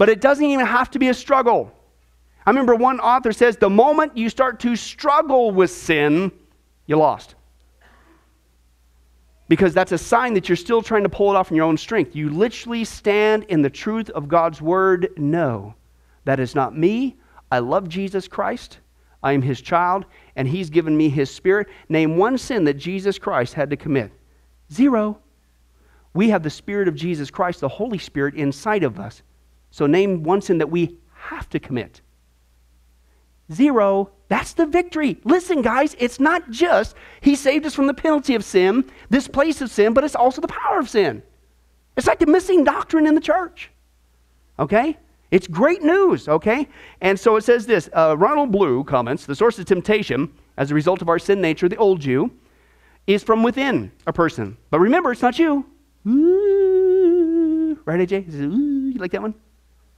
[0.00, 1.70] But it doesn't even have to be a struggle.
[2.46, 6.32] I remember one author says the moment you start to struggle with sin,
[6.86, 7.34] you lost.
[9.48, 11.76] Because that's a sign that you're still trying to pull it off in your own
[11.76, 12.16] strength.
[12.16, 15.10] You literally stand in the truth of God's word.
[15.18, 15.74] No,
[16.24, 17.18] that is not me.
[17.52, 18.78] I love Jesus Christ.
[19.22, 21.68] I am his child, and He's given me His Spirit.
[21.90, 24.10] Name one sin that Jesus Christ had to commit.
[24.72, 25.18] Zero.
[26.14, 29.20] We have the Spirit of Jesus Christ, the Holy Spirit, inside of us.
[29.70, 32.00] So name one sin that we have to commit.
[33.52, 34.10] Zero.
[34.28, 35.18] That's the victory.
[35.24, 39.60] Listen, guys, it's not just He saved us from the penalty of sin, this place
[39.60, 41.22] of sin, but it's also the power of sin.
[41.96, 43.70] It's like the missing doctrine in the church.
[44.58, 44.96] Okay?
[45.30, 46.68] It's great news, okay?
[47.00, 50.74] And so it says this uh, Ronald Blue comments the source of temptation as a
[50.74, 52.32] result of our sin nature, the old you,
[53.06, 54.56] is from within a person.
[54.70, 55.64] But remember, it's not you.
[56.06, 58.32] Ooh, right, AJ?
[58.34, 59.34] Ooh, you like that one?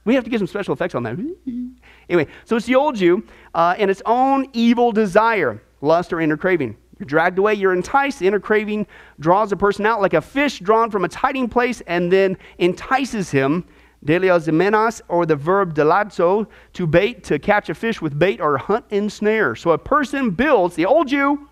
[0.05, 1.17] We have to get some special effects on that.
[2.09, 6.35] Anyway, so it's the old you uh, and its own evil desire, lust or inner
[6.35, 6.75] craving.
[6.99, 8.19] You're dragged away, you're enticed.
[8.19, 8.87] The inner craving
[9.21, 13.31] draws a person out like a fish drawn from its hiding place and then entices
[13.31, 13.65] him
[14.05, 18.85] deleazomenos, or the verb delazo, to bait, to catch a fish with bait or hunt
[18.89, 19.55] in snare.
[19.55, 21.49] So a person builds, the old you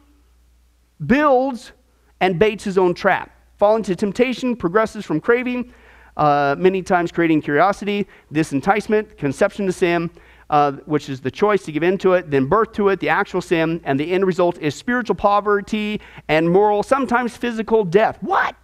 [1.06, 1.72] builds
[2.20, 3.32] and baits his own trap.
[3.58, 5.74] Fall into temptation, progresses from craving,
[6.17, 10.10] uh, many times creating curiosity, this enticement, conception to sin,
[10.50, 13.10] uh, which is the choice to give in to it, then birth to it, the
[13.10, 18.17] actual sin, and the end result is spiritual poverty and moral, sometimes physical death.
[18.21, 18.56] What?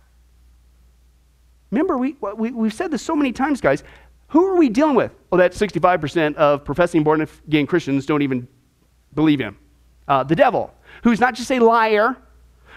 [1.72, 3.84] Remember, we, we, we've said this so many times, guys.
[4.30, 5.14] Who are we dealing with?
[5.32, 8.48] Well, that 65% of professing born again Christians don't even
[9.14, 9.58] believe him.
[10.08, 12.18] Uh, the devil, who's not just a liar,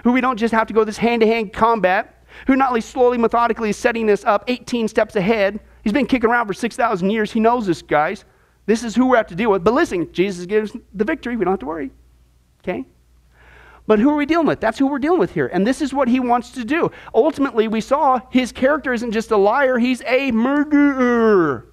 [0.04, 2.80] who we don't just have to go this hand to hand combat, who not only
[2.80, 5.60] slowly, methodically is setting this up 18 steps ahead.
[5.82, 7.32] He's been kicking around for 6,000 years.
[7.32, 8.24] He knows this, guys.
[8.66, 9.64] This is who we have to deal with.
[9.64, 11.36] But listen, Jesus gives the victory.
[11.36, 11.90] We don't have to worry.
[12.62, 12.84] Okay?
[13.86, 14.60] But who are we dealing with?
[14.60, 15.48] That's who we're dealing with here.
[15.48, 16.92] And this is what he wants to do.
[17.12, 21.66] Ultimately, we saw his character isn't just a liar, he's a murderer.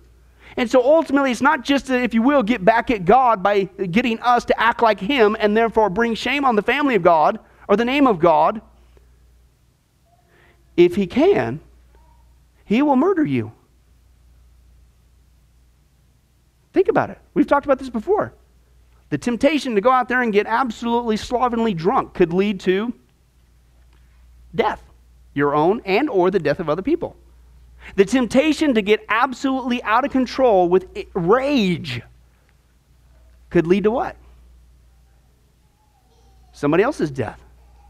[0.56, 3.66] And so ultimately, it's not just to, if you will, get back at God by
[3.66, 7.40] getting us to act like him and therefore bring shame on the family of God
[7.68, 8.62] or the name of God.
[10.78, 11.60] If he can,
[12.64, 13.52] he will murder you.
[16.72, 17.18] Think about it.
[17.34, 18.34] We've talked about this before.
[19.10, 22.94] The temptation to go out there and get absolutely slovenly drunk could lead to
[24.54, 24.84] death,
[25.34, 27.16] your own and or the death of other people.
[27.96, 32.02] The temptation to get absolutely out of control with rage
[33.50, 34.18] could lead to what?
[36.52, 37.40] Somebody else's death,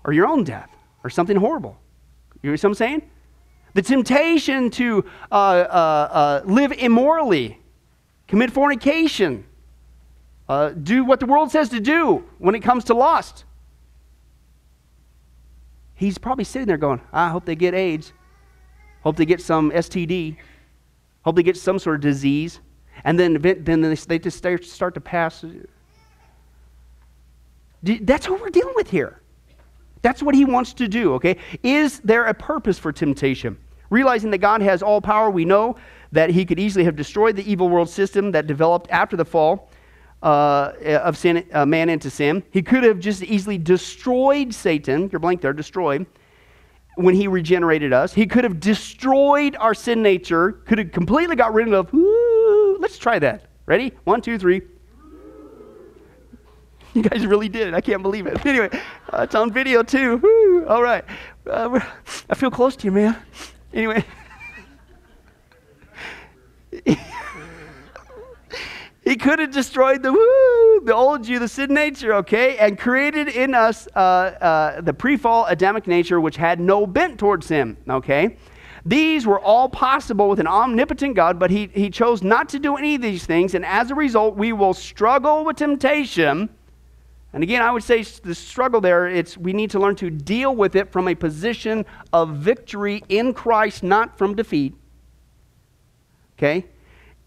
[0.04, 0.70] or your own death,
[1.04, 1.78] or something horrible.
[2.42, 3.02] You know what I'm saying?
[3.74, 7.60] The temptation to uh, uh, uh, live immorally,
[8.28, 9.46] commit fornication,
[10.50, 13.46] uh, do what the world says to do when it comes to lust.
[15.96, 18.14] He's probably sitting there going, I hope they get AIDS.
[19.02, 20.38] Hope they get some STD.
[21.24, 22.60] Hope they get some sort of disease.
[23.04, 25.44] And then, then they just start to pass.
[27.84, 29.22] That's what we're dealing with here.
[30.08, 31.36] That's what he wants to do, okay?
[31.64, 33.58] Is there a purpose for temptation?
[33.90, 35.76] Realizing that God has all power, we know
[36.14, 39.70] that he could easily have destroyed the evil world system that developed after the fall
[40.24, 40.72] uh,
[41.04, 42.42] of sin, uh, man into sin.
[42.52, 46.06] He could have just easily destroyed Satan, your blank there, destroyed,
[46.96, 48.14] when he regenerated us.
[48.14, 51.92] He could have destroyed our sin nature, could have completely got rid of.
[51.92, 53.50] Woo, let's try that.
[53.66, 53.92] Ready?
[54.06, 54.62] One, two, three.
[57.04, 57.74] You guys really did it.
[57.76, 58.44] I can't believe it.
[58.46, 58.70] Anyway,
[59.14, 60.18] uh, it's on video too.
[60.18, 61.04] Woo, all right.
[61.46, 61.80] Uh,
[62.28, 63.16] I feel close to you, man.
[63.74, 64.04] Anyway.
[69.04, 73.30] He could have destroyed the woo, the old you, the sin nature, okay, and created
[73.30, 78.36] in us uh, uh, the pre-fall Adamic nature, which had no bent towards him, okay.
[78.86, 82.76] These were all possible with an omnipotent God, but he, he chose not to do
[82.76, 86.50] any of these things, and as a result, we will struggle with temptation.
[87.34, 90.56] And again, I would say the struggle there, it's we need to learn to deal
[90.56, 94.76] with it from a position of victory in Christ, not from defeat.
[96.38, 96.66] Okay?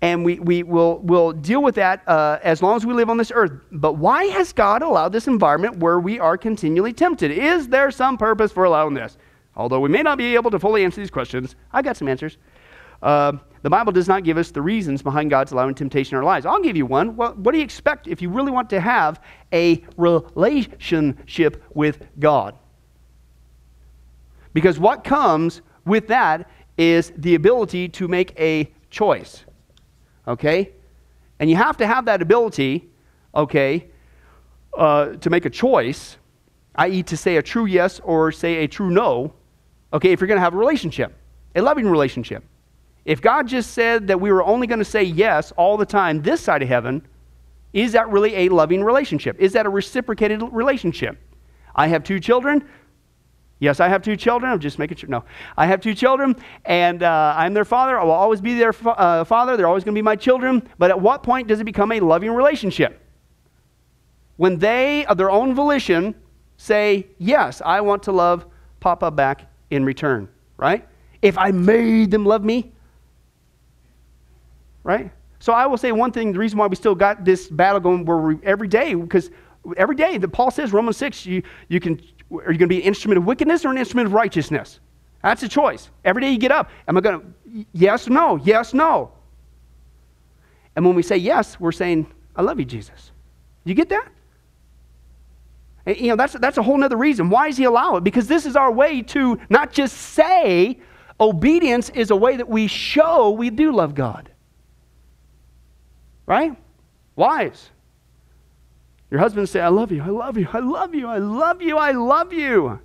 [0.03, 3.17] and we, we will will deal with that uh, as long as we live on
[3.17, 3.53] this earth.
[3.71, 7.31] But why has God allowed this environment where we are continually tempted?
[7.31, 9.19] Is there some purpose for allowing this?
[9.57, 12.39] Although we may not be able to fully answer these questions, I've got some answers.
[13.03, 16.25] Uh, the Bible does not give us the reasons behind God's allowing temptation in our
[16.25, 16.47] lives.
[16.47, 17.17] I'll give you one.
[17.17, 19.21] What do you expect if you really want to have
[19.53, 22.57] a relationship with God?
[24.53, 29.45] Because what comes with that is the ability to make a choice
[30.31, 30.71] okay?
[31.39, 32.89] And you have to have that ability,
[33.35, 33.89] okay,
[34.77, 36.17] uh, to make a choice,
[36.77, 39.33] i.e., to say a true yes or say a true no,
[39.93, 41.15] okay, if you're going to have a relationship,
[41.57, 42.45] a loving relationship.
[43.05, 46.23] If God just said that we were only going to say yes all the time
[46.23, 47.03] this side of heaven,
[47.73, 49.37] Is that really a loving relationship?
[49.39, 51.17] Is that a reciprocated relationship?
[51.75, 52.69] I have two children.
[53.61, 54.51] Yes, I have two children.
[54.51, 55.09] I'm just making sure.
[55.09, 55.25] No,
[55.57, 56.35] I have two children,
[56.65, 57.99] and uh, I'm their father.
[57.99, 59.57] I will always be their fa- uh, father.
[59.57, 60.67] They're always going to be my children.
[60.79, 63.01] But at what point does it become a loving relationship?
[64.37, 66.15] When they, of their own volition,
[66.57, 68.47] say, Yes, I want to love
[68.81, 70.89] Papa back in return, right?
[71.21, 72.73] If I made them love me,
[74.85, 75.11] right?
[75.39, 78.05] So I will say one thing the reason why we still got this battle going
[78.05, 79.31] where we, every day, because
[79.77, 82.79] every day that Paul says, Romans 6, you, you can, are you going to be
[82.79, 84.81] an instrument of wickedness or an instrument of righteousness?
[85.23, 85.91] That's a choice.
[86.05, 89.13] Every day you get up, am I going to, yes, no, yes, no.
[90.77, 93.11] And when we say yes, we're saying, I love you, Jesus.
[93.65, 94.09] You get that?
[95.87, 97.29] And, you know, that's, that's a whole other reason.
[97.31, 98.05] Why does he allow it?
[98.05, 100.79] Because this is our way to not just say,
[101.19, 104.30] obedience is a way that we show we do love God.
[106.31, 106.57] Right?
[107.17, 107.71] Wives.
[109.11, 111.77] Your husband say, I love you, I love you, I love you, I love you,
[111.77, 112.79] I love you.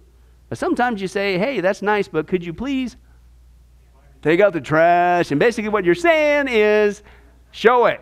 [0.50, 2.98] But sometimes you say, hey, that's nice, but could you please
[4.24, 5.30] take out the trash?
[5.30, 7.04] And basically what you're saying is,
[7.52, 8.02] show it.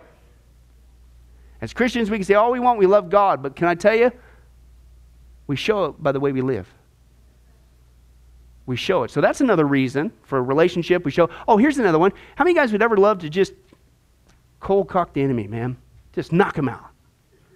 [1.59, 3.95] As Christians, we can say all we want, we love God, but can I tell
[3.95, 4.13] you?
[5.47, 6.73] We show it by the way we live.
[8.65, 9.11] We show it.
[9.11, 11.03] So that's another reason for a relationship.
[11.03, 12.13] We show, oh, here's another one.
[12.37, 13.51] How many guys would ever love to just
[14.63, 15.77] cold cock the enemy, man?
[16.13, 16.87] Just knock him out.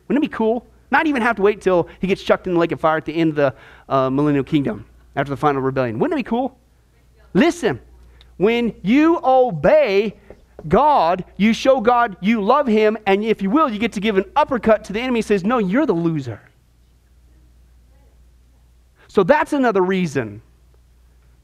[0.07, 0.67] Wouldn't it be cool?
[0.91, 3.05] Not even have to wait till he gets chucked in the lake of fire at
[3.05, 3.55] the end of the
[3.93, 5.99] uh, millennial kingdom after the final rebellion.
[5.99, 6.57] Wouldn't it be cool?
[7.33, 7.79] Listen,
[8.37, 10.15] when you obey
[10.67, 14.17] God, you show God you love him, and if you will, you get to give
[14.17, 16.41] an uppercut to the enemy says, No, you're the loser.
[19.07, 20.41] So that's another reason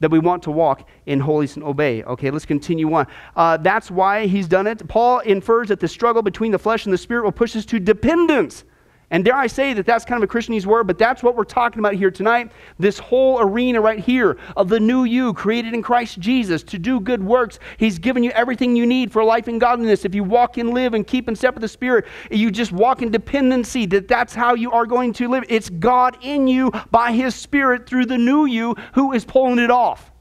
[0.04, 2.04] that we want to walk in holiness and obey.
[2.04, 3.08] Okay, let's continue on.
[3.38, 4.86] Uh, that's why he's done it.
[4.90, 7.80] Paul infers that the struggle between the flesh and the spirit will push us to
[7.80, 8.66] dependence.
[9.14, 11.44] And dare I say that that's kind of a Christianese word, but that's what we're
[11.44, 12.52] talking about here tonight.
[12.80, 17.00] This whole arena right here of the new you created in Christ Jesus to do
[17.00, 17.60] good works.
[17.78, 20.04] He's given you everything you need for life and godliness.
[20.04, 23.04] If you walk and live and keep in step with the Spirit, you just walk
[23.04, 25.44] in dependency, that that's how you are going to live.
[25.48, 29.70] It's God in you by His Spirit through the new you who is pulling it
[29.70, 30.12] off.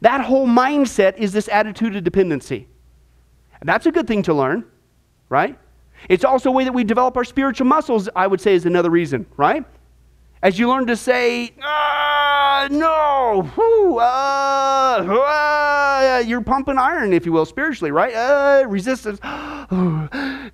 [0.00, 2.66] That whole mindset is this attitude of dependency.
[3.60, 4.64] And that's a good thing to learn,
[5.28, 5.56] right?
[6.08, 8.90] It's also a way that we develop our spiritual muscles, I would say, is another
[8.90, 9.64] reason, right?
[10.42, 13.50] As you learn to say, ah, no,
[13.98, 18.14] uh, uh, you're pumping iron, if you will, spiritually, right?
[18.14, 19.18] Uh, resistance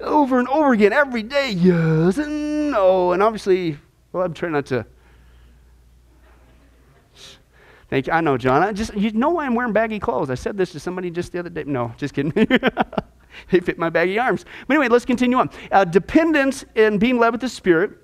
[0.00, 3.12] over and over again every day, yes and no.
[3.12, 3.76] And obviously,
[4.12, 4.86] well, I'm trying not to.
[7.90, 8.12] Thank you.
[8.14, 8.62] I know, John.
[8.62, 10.30] I just you know why I'm wearing baggy clothes.
[10.30, 11.64] I said this to somebody just the other day.
[11.64, 12.32] No, just kidding.
[13.50, 14.44] they fit my baggy arms.
[14.66, 15.50] But anyway, let's continue on.
[15.70, 17.98] Uh, dependence in being led with the Spirit.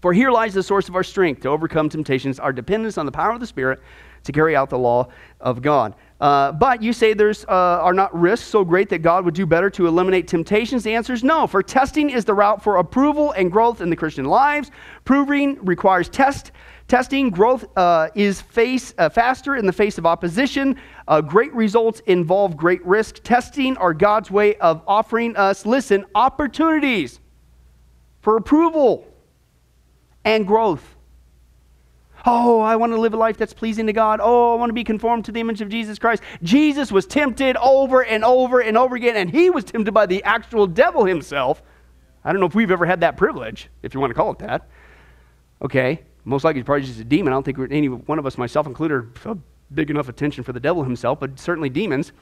[0.00, 3.12] For here lies the source of our strength to overcome temptations, our dependence on the
[3.12, 3.80] power of the Spirit
[4.24, 5.08] to carry out the law
[5.40, 5.94] of God.
[6.20, 9.46] Uh, but you say there's uh, are not risks so great that God would do
[9.46, 10.82] better to eliminate temptations?
[10.82, 11.46] The answer is no.
[11.46, 14.70] For testing is the route for approval and growth in the Christian lives.
[15.04, 16.52] Proving requires test.
[16.90, 20.74] Testing growth uh, is face, uh, faster in the face of opposition.
[21.06, 23.22] Uh, great results involve great risk.
[23.22, 27.20] Testing are God's way of offering us, listen, opportunities
[28.22, 29.06] for approval
[30.24, 30.96] and growth.
[32.26, 34.18] Oh, I want to live a life that's pleasing to God.
[34.20, 36.24] Oh, I want to be conformed to the image of Jesus Christ.
[36.42, 40.24] Jesus was tempted over and over and over again, and he was tempted by the
[40.24, 41.62] actual devil himself.
[42.24, 44.40] I don't know if we've ever had that privilege, if you want to call it
[44.40, 44.68] that.
[45.62, 46.02] Okay.
[46.24, 47.32] Most likely, probably just a demon.
[47.32, 48.94] I don't think any one of us, myself included,
[49.24, 49.38] are
[49.72, 52.12] big enough attention for the devil himself, but certainly demons.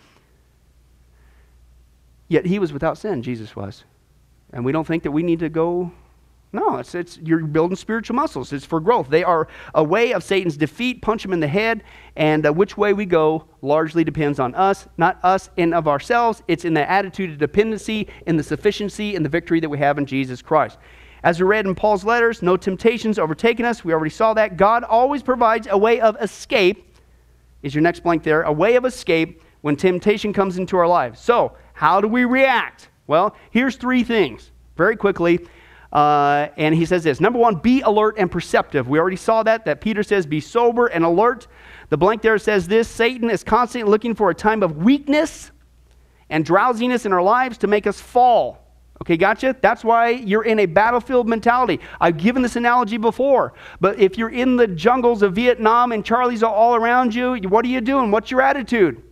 [2.29, 3.85] Yet he was without sin, Jesus was.
[4.53, 5.91] And we don't think that we need to go.
[6.53, 8.53] No, it's, it's you're building spiritual muscles.
[8.53, 9.09] It's for growth.
[9.11, 11.03] They are a way of Satan's defeat.
[11.03, 11.85] Punch him in the head,
[12.17, 16.43] and uh, which way we go largely depends on us, not us in of ourselves.
[16.49, 19.99] It's in the attitude of dependency, in the sufficiency, in the victory that we have
[19.99, 20.79] in Jesus Christ.
[21.23, 23.85] As we read in Paul's letters, no temptations overtaken us.
[23.85, 24.57] We already saw that.
[24.57, 26.97] God always provides a way of escape.
[27.63, 28.43] Is your next blank there?
[28.43, 31.21] A way of escape when temptation comes into our lives.
[31.21, 32.89] So, how do we react?
[33.07, 35.41] Well, here's three things very quickly.
[35.93, 38.89] Uh, and he says this number one, be alert and perceptive.
[38.89, 41.47] We already saw that, that Peter says, be sober and alert.
[41.89, 45.51] The blank there says this Satan is constantly looking for a time of weakness
[46.29, 48.68] and drowsiness in our lives to make us fall.
[49.03, 49.57] Okay, gotcha?
[49.61, 51.81] That's why you're in a battlefield mentality.
[52.01, 56.43] I've given this analogy before, but if you're in the jungles of Vietnam and Charlie's
[56.43, 58.11] all around you, what are you doing?
[58.11, 59.03] What's your attitude?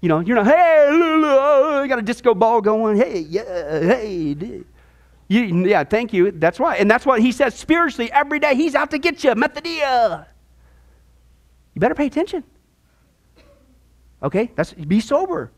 [0.00, 2.96] You know, you're not, hey, you uh, got a disco ball going.
[2.96, 4.62] Hey, yeah, hey.
[5.28, 6.30] You, yeah, thank you.
[6.30, 6.76] That's why.
[6.76, 8.54] And that's what he says spiritually every day.
[8.54, 9.30] He's out to get you.
[9.32, 10.26] Methodeia.
[11.74, 12.44] You better pay attention.
[14.26, 14.50] Okay?
[14.56, 15.52] That's be sober.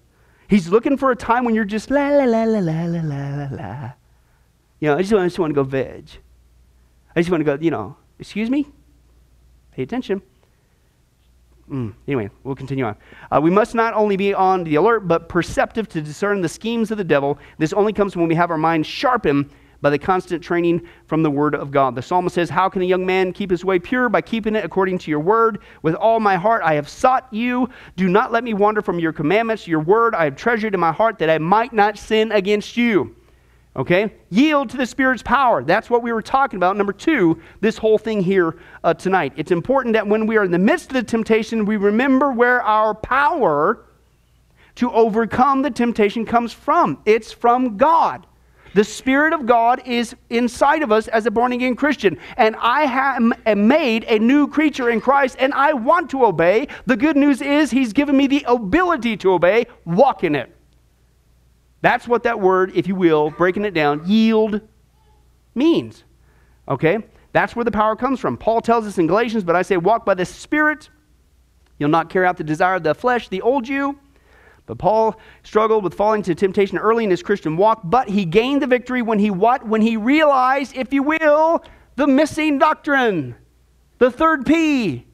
[0.47, 3.49] He's looking for a time when you're just la la la la la la la
[3.51, 3.93] la.
[4.79, 6.09] You know, I just, want, I just want to go veg.
[7.17, 8.69] I just want to go, you know, excuse me?
[9.73, 10.21] Pay attention.
[11.71, 12.97] Mm, anyway, we'll continue on.
[13.31, 16.91] Uh, we must not only be on the alert, but perceptive to discern the schemes
[16.91, 17.39] of the devil.
[17.57, 19.51] This only comes when we have our minds sharpened
[19.81, 21.95] by the constant training from the word of God.
[21.95, 24.09] The psalmist says, How can a young man keep his way pure?
[24.09, 25.59] By keeping it according to your word.
[25.83, 27.69] With all my heart I have sought you.
[27.97, 29.69] Do not let me wander from your commandments.
[29.69, 33.15] Your word I have treasured in my heart that I might not sin against you.
[33.77, 34.13] Okay?
[34.31, 35.63] Yield to the Spirit's power.
[35.63, 36.77] That's what we were talking about.
[36.77, 39.33] Number two, this whole thing here uh, tonight.
[39.37, 42.61] It's important that when we are in the midst of the temptation, we remember where
[42.63, 43.85] our power
[44.75, 47.01] to overcome the temptation comes from.
[47.05, 48.27] It's from God.
[48.75, 52.19] The Spirit of God is inside of us as a born again Christian.
[52.37, 56.69] And I am made a new creature in Christ and I want to obey.
[56.87, 59.67] The good news is He's given me the ability to obey.
[59.85, 60.55] Walk in it.
[61.81, 64.61] That's what that word, if you will, breaking it down, yield
[65.55, 66.05] means.
[66.69, 66.99] Okay?
[67.33, 68.37] That's where the power comes from.
[68.37, 70.89] Paul tells us in Galatians, but I say, walk by the Spirit.
[71.79, 73.99] You'll not carry out the desire of the flesh, the old you.
[74.69, 78.61] But Paul struggled with falling to temptation early in his Christian walk, but he gained
[78.61, 79.67] the victory when he what?
[79.67, 81.65] When he realized, if you will,
[81.97, 83.35] the missing doctrine.
[83.97, 85.07] The third P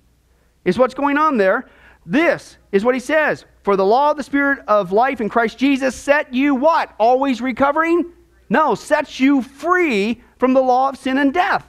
[0.65, 1.71] is what's going on there.
[2.05, 5.57] This is what he says For the law of the Spirit of life in Christ
[5.57, 6.93] Jesus set you what?
[6.99, 8.13] Always recovering?
[8.51, 11.65] No, sets you free from the law of sin and death.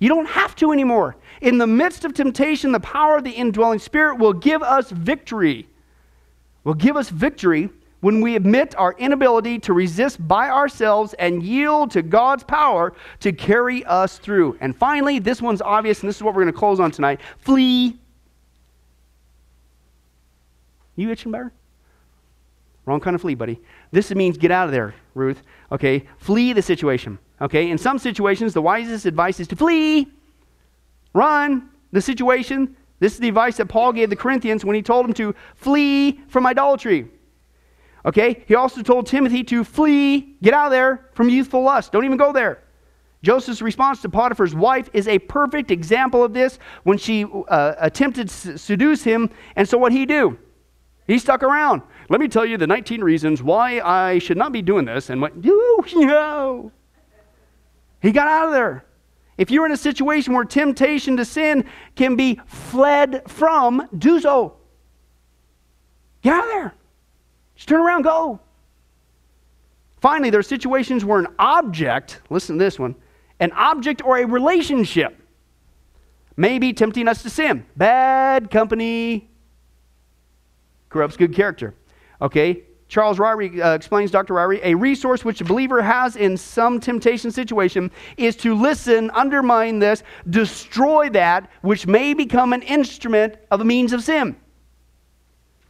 [0.00, 1.14] You don't have to anymore.
[1.40, 5.68] In the midst of temptation, the power of the indwelling Spirit will give us victory.
[6.68, 11.92] Will give us victory when we admit our inability to resist by ourselves and yield
[11.92, 14.58] to God's power to carry us through.
[14.60, 17.22] And finally, this one's obvious, and this is what we're going to close on tonight
[17.38, 17.98] flee
[20.94, 21.54] you itching bear?
[22.84, 23.58] Wrong kind of flee, buddy.
[23.90, 25.40] This means get out of there, Ruth.
[25.72, 27.18] Okay, flee the situation.
[27.40, 30.06] Okay, in some situations, the wisest advice is to flee,
[31.14, 32.76] run the situation.
[33.00, 36.20] This is the advice that Paul gave the Corinthians when he told them to flee
[36.28, 37.08] from idolatry.
[38.04, 41.92] Okay, he also told Timothy to flee, get out of there from youthful lust.
[41.92, 42.62] Don't even go there.
[43.22, 48.28] Joseph's response to Potiphar's wife is a perfect example of this when she uh, attempted
[48.28, 49.30] to seduce him.
[49.56, 50.38] And so, what he do?
[51.08, 51.82] He stuck around.
[52.10, 55.10] Let me tell you the 19 reasons why I should not be doing this.
[55.10, 56.72] And went, know.
[58.00, 58.84] He got out of there.
[59.38, 61.64] If you're in a situation where temptation to sin
[61.94, 64.56] can be fled from, do so.
[66.22, 66.74] Get out of there.
[67.54, 68.40] Just turn around, go.
[70.00, 72.96] Finally, there are situations where an object, listen to this one,
[73.40, 75.16] an object or a relationship
[76.36, 77.64] may be tempting us to sin.
[77.76, 79.30] Bad company
[80.88, 81.74] corrupts good character.
[82.20, 82.64] Okay?
[82.88, 84.34] Charles Ryrie uh, explains, Dr.
[84.34, 89.78] Ryrie, a resource which a believer has in some temptation situation is to listen, undermine
[89.78, 94.34] this, destroy that which may become an instrument of a means of sin.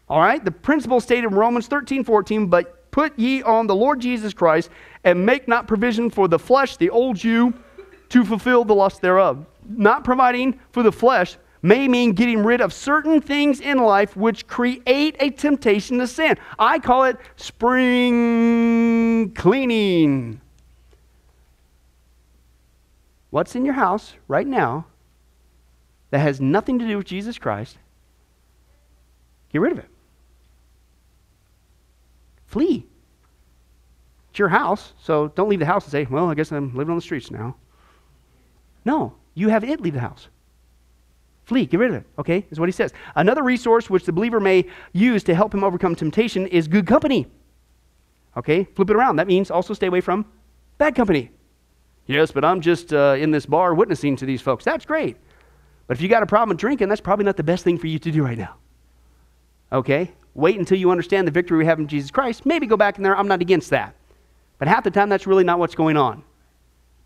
[0.09, 0.43] All right?
[0.45, 4.71] The principle stated in Romans 13, 14, but put ye on the Lord Jesus Christ
[5.03, 7.53] and make not provision for the flesh, the old you,
[8.11, 9.45] to fulfill the lust thereof.
[9.69, 14.47] Not providing for the flesh may mean getting rid of certain things in life which
[14.47, 16.37] create a temptation to sin.
[16.59, 20.41] I call it spring cleaning.
[23.31, 24.87] What's in your house right now
[26.11, 27.77] that has nothing to do with Jesus Christ?
[29.53, 29.89] Get rid of it.
[32.47, 32.87] Flee.
[34.31, 36.93] It's your house, so don't leave the house and say, well, I guess I'm living
[36.93, 37.57] on the streets now.
[38.85, 40.29] No, you have it leave the house.
[41.49, 42.45] Flee, get rid of it, okay?
[42.51, 42.93] Is what he says.
[43.17, 47.27] Another resource which the believer may use to help him overcome temptation is good company.
[48.37, 49.17] Okay, flip it around.
[49.17, 50.27] That means also stay away from
[50.77, 51.31] bad company.
[52.07, 54.63] Yes, but I'm just uh, in this bar witnessing to these folks.
[54.63, 55.17] That's great.
[55.87, 57.87] But if you got a problem with drinking, that's probably not the best thing for
[57.87, 58.57] you to do right now.
[59.73, 60.13] Okay?
[60.35, 62.45] Wait until you understand the victory we have in Jesus Christ.
[62.45, 63.17] Maybe go back in there.
[63.17, 63.95] I'm not against that.
[64.59, 66.25] But half the time, that's really not what's going on.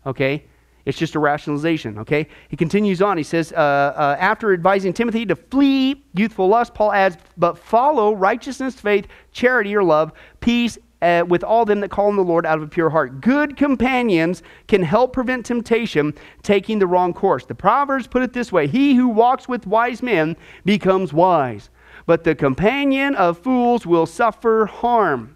[0.05, 0.43] Okay?
[0.85, 2.27] It's just a rationalization, okay?
[2.49, 3.17] He continues on.
[3.17, 8.13] He says, uh, uh, after advising Timothy to flee youthful lust, Paul adds, but follow
[8.13, 10.11] righteousness, faith, charity, or love,
[10.41, 13.21] peace uh, with all them that call on the Lord out of a pure heart.
[13.21, 16.13] Good companions can help prevent temptation
[16.43, 17.45] taking the wrong course.
[17.45, 21.69] The Proverbs put it this way He who walks with wise men becomes wise,
[22.05, 25.35] but the companion of fools will suffer harm.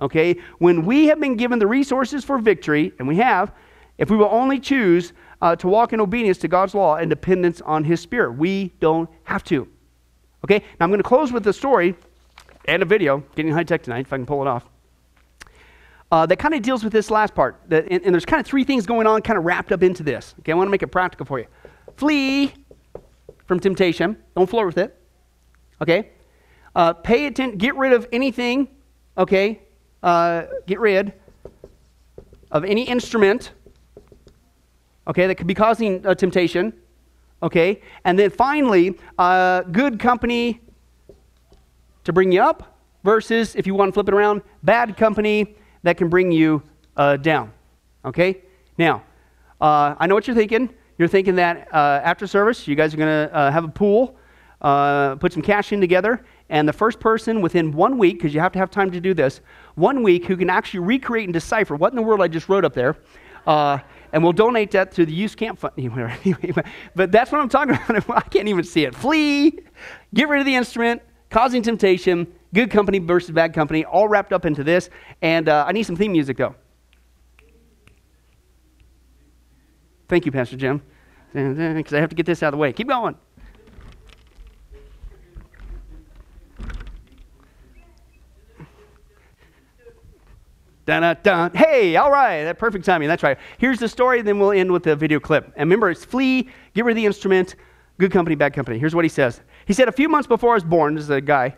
[0.00, 0.36] Okay?
[0.58, 3.52] When we have been given the resources for victory, and we have,
[3.98, 7.60] if we will only choose uh, to walk in obedience to God's law and dependence
[7.60, 9.68] on His Spirit, we don't have to.
[10.44, 10.60] Okay?
[10.78, 11.94] Now I'm going to close with a story
[12.66, 14.66] and a video, getting high tech tonight, if I can pull it off.
[16.10, 17.60] Uh, that kind of deals with this last part.
[17.68, 20.02] That, and, and there's kind of three things going on, kind of wrapped up into
[20.02, 20.34] this.
[20.40, 21.46] Okay, I want to make it practical for you.
[21.96, 22.52] Flee
[23.46, 24.16] from temptation.
[24.36, 24.98] Don't flirt with it.
[25.82, 26.10] Okay?
[26.74, 27.58] Uh, pay attention.
[27.58, 28.68] Get rid of anything.
[29.18, 29.62] Okay?
[30.02, 31.14] Uh, get rid
[32.50, 33.52] of any instrument.
[35.06, 36.72] Okay, that could be causing a temptation.
[37.42, 37.82] Okay?
[38.04, 40.60] And then finally, uh, good company
[42.04, 45.98] to bring you up versus, if you want to flip it around, bad company that
[45.98, 46.62] can bring you
[46.96, 47.52] uh, down.
[48.04, 48.42] Okay?
[48.78, 49.02] Now,
[49.60, 50.70] uh, I know what you're thinking.
[50.96, 54.16] You're thinking that uh, after service, you guys are going to uh, have a pool,
[54.60, 58.52] put some cash in together, and the first person within one week, because you have
[58.52, 59.40] to have time to do this,
[59.74, 62.64] one week who can actually recreate and decipher what in the world I just wrote
[62.64, 62.96] up there,
[64.14, 65.74] and we'll donate that to the youth camp fund.
[66.94, 68.10] but that's what I'm talking about.
[68.16, 68.94] I can't even see it.
[68.94, 69.58] Flee,
[70.14, 74.46] get rid of the instrument, causing temptation, good company versus bad company, all wrapped up
[74.46, 74.88] into this.
[75.20, 76.54] And uh, I need some theme music though.
[80.08, 80.80] Thank you, Pastor Jim,
[81.32, 82.72] because I have to get this out of the way.
[82.72, 83.16] Keep going.
[90.86, 91.50] Dun, dun.
[91.54, 93.08] Hey, all right, that perfect timing.
[93.08, 93.38] That's right.
[93.56, 95.46] Here's the story, then we'll end with a video clip.
[95.56, 97.54] And remember, it's flee, get rid of the instrument,
[97.98, 98.78] good company, bad company.
[98.78, 99.40] Here's what he says.
[99.66, 101.56] He said, A few months before I was born, this is a guy,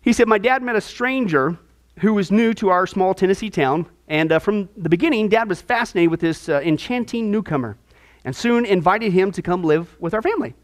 [0.00, 1.58] he said, My dad met a stranger
[1.98, 3.86] who was new to our small Tennessee town.
[4.06, 7.76] And uh, from the beginning, dad was fascinated with this uh, enchanting newcomer
[8.24, 10.54] and soon invited him to come live with our family.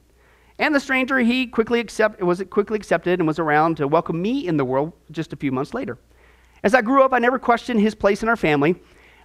[0.59, 4.47] And the stranger, he quickly accept, was quickly accepted and was around to welcome me
[4.47, 5.99] in the world just a few months later.
[6.65, 8.81] As I grew up, I never questioned his place in our family.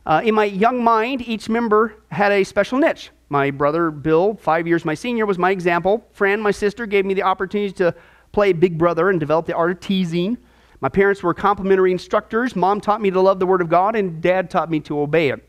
[0.07, 3.11] Uh, in my young mind, each member had a special niche.
[3.29, 6.03] My brother Bill, five years my senior, was my example.
[6.13, 7.93] Fran, my sister, gave me the opportunity to
[8.31, 10.37] play big brother and develop the art of teasing.
[10.81, 12.55] My parents were complementary instructors.
[12.55, 15.29] Mom taught me to love the Word of God, and Dad taught me to obey
[15.29, 15.47] it.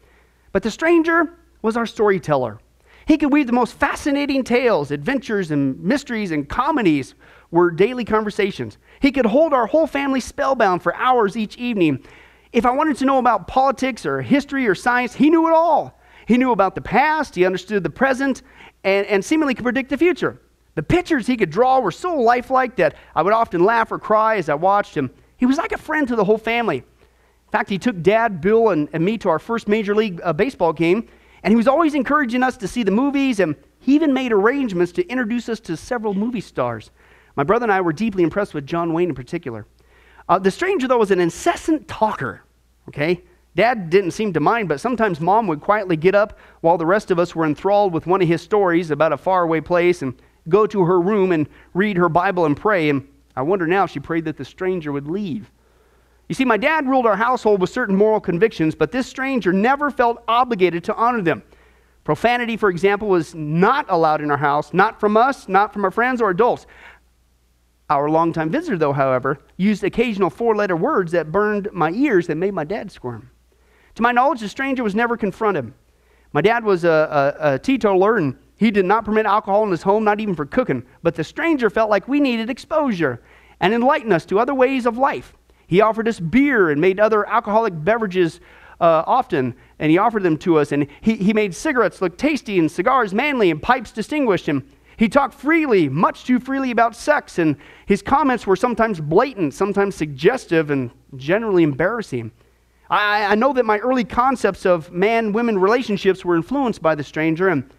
[0.53, 2.59] But the stranger was our storyteller.
[3.07, 7.14] He could weave the most fascinating tales, adventures, and mysteries and comedies
[7.51, 8.78] were daily conversations.
[9.01, 12.05] He could hold our whole family spellbound for hours each evening.
[12.53, 15.99] If I wanted to know about politics or history or science, he knew it all.
[16.26, 18.42] He knew about the past, he understood the present,
[18.84, 20.40] and, and seemingly could predict the future.
[20.74, 24.36] The pictures he could draw were so lifelike that I would often laugh or cry
[24.36, 25.11] as I watched him.
[25.36, 26.78] He was like a friend to the whole family.
[26.78, 30.32] In fact, he took Dad, Bill, and, and me to our first Major League uh,
[30.34, 31.09] Baseball game,
[31.42, 34.92] and he was always encouraging us to see the movies, and he even made arrangements
[34.92, 36.90] to introduce us to several movie stars.
[37.39, 39.64] My brother and I were deeply impressed with John Wayne in particular.
[40.28, 42.43] Uh, the stranger, though, was an incessant talker,
[42.89, 43.22] okay?
[43.55, 47.12] Dad didn't seem to mind, but sometimes mom would quietly get up while the rest
[47.12, 50.66] of us were enthralled with one of his stories about a faraway place and go
[50.66, 52.91] to her room and read her Bible and pray.
[52.91, 55.49] And I wonder now if she prayed that the stranger would leave.
[56.28, 59.93] You see, my dad ruled our household with certain moral convictions, but this stranger never
[59.93, 61.45] felt obligated to honor them.
[62.09, 65.91] Profanity, for example, was not allowed in our house, not from us, not from our
[65.91, 66.66] friends or adults.
[67.91, 72.36] Our longtime visitor, though, however, used occasional four letter words that burned my ears that
[72.36, 73.30] made my dad squirm.
[73.95, 75.72] To my knowledge, the stranger was never confronted.
[76.32, 79.82] My dad was a, a, a teetotaler and he did not permit alcohol in his
[79.82, 80.84] home, not even for cooking.
[81.03, 83.22] But the stranger felt like we needed exposure
[83.61, 85.34] and enlightened us to other ways of life.
[85.66, 88.41] He offered us beer and made other alcoholic beverages
[88.80, 90.72] uh, often, and he offered them to us.
[90.72, 94.49] And he, he made cigarettes look tasty and cigars manly and pipes distinguished.
[94.49, 94.68] And
[94.99, 99.94] he talked freely, much too freely about sex, and his comments were sometimes blatant, sometimes
[99.94, 102.32] suggestive, and generally embarrassing.
[102.90, 107.05] I, I know that my early concepts of man women relationships were influenced by the
[107.05, 107.70] stranger, and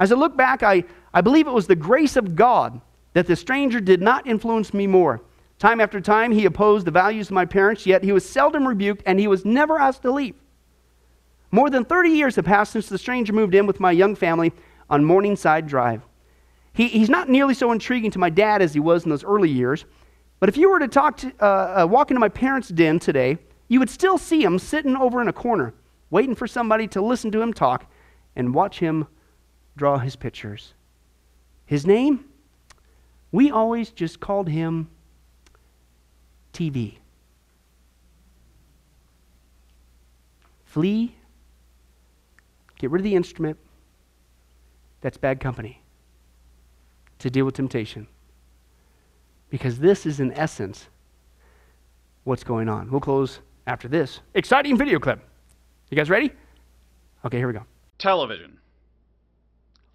[0.00, 2.80] as I look back, I, I believe it was the grace of God
[3.12, 5.22] that the stranger did not influence me more.
[5.60, 9.04] Time after time, he opposed the values of my parents, yet he was seldom rebuked
[9.06, 10.34] and he was never asked to leave.
[11.52, 14.52] More than 30 years have passed since the stranger moved in with my young family
[14.90, 16.02] on Morningside Drive.
[16.74, 19.48] He, he's not nearly so intriguing to my dad as he was in those early
[19.48, 19.84] years,
[20.40, 23.38] but if you were to talk to, uh, uh, walk into my parents' den today,
[23.68, 25.72] you would still see him sitting over in a corner,
[26.10, 27.86] waiting for somebody to listen to him talk
[28.34, 29.06] and watch him
[29.76, 30.74] draw his pictures.
[31.64, 32.24] His name?
[33.30, 34.90] We always just called him
[36.52, 36.98] TV.
[40.64, 41.14] Flee,
[42.78, 43.58] get rid of the instrument.
[45.00, 45.83] That's bad company
[47.24, 48.06] to deal with temptation.
[49.48, 50.88] Because this is, in essence,
[52.24, 52.90] what's going on.
[52.90, 55.20] We'll close after this exciting video clip.
[55.90, 56.30] You guys ready?
[57.24, 57.62] Okay, here we go.
[57.96, 58.58] Television.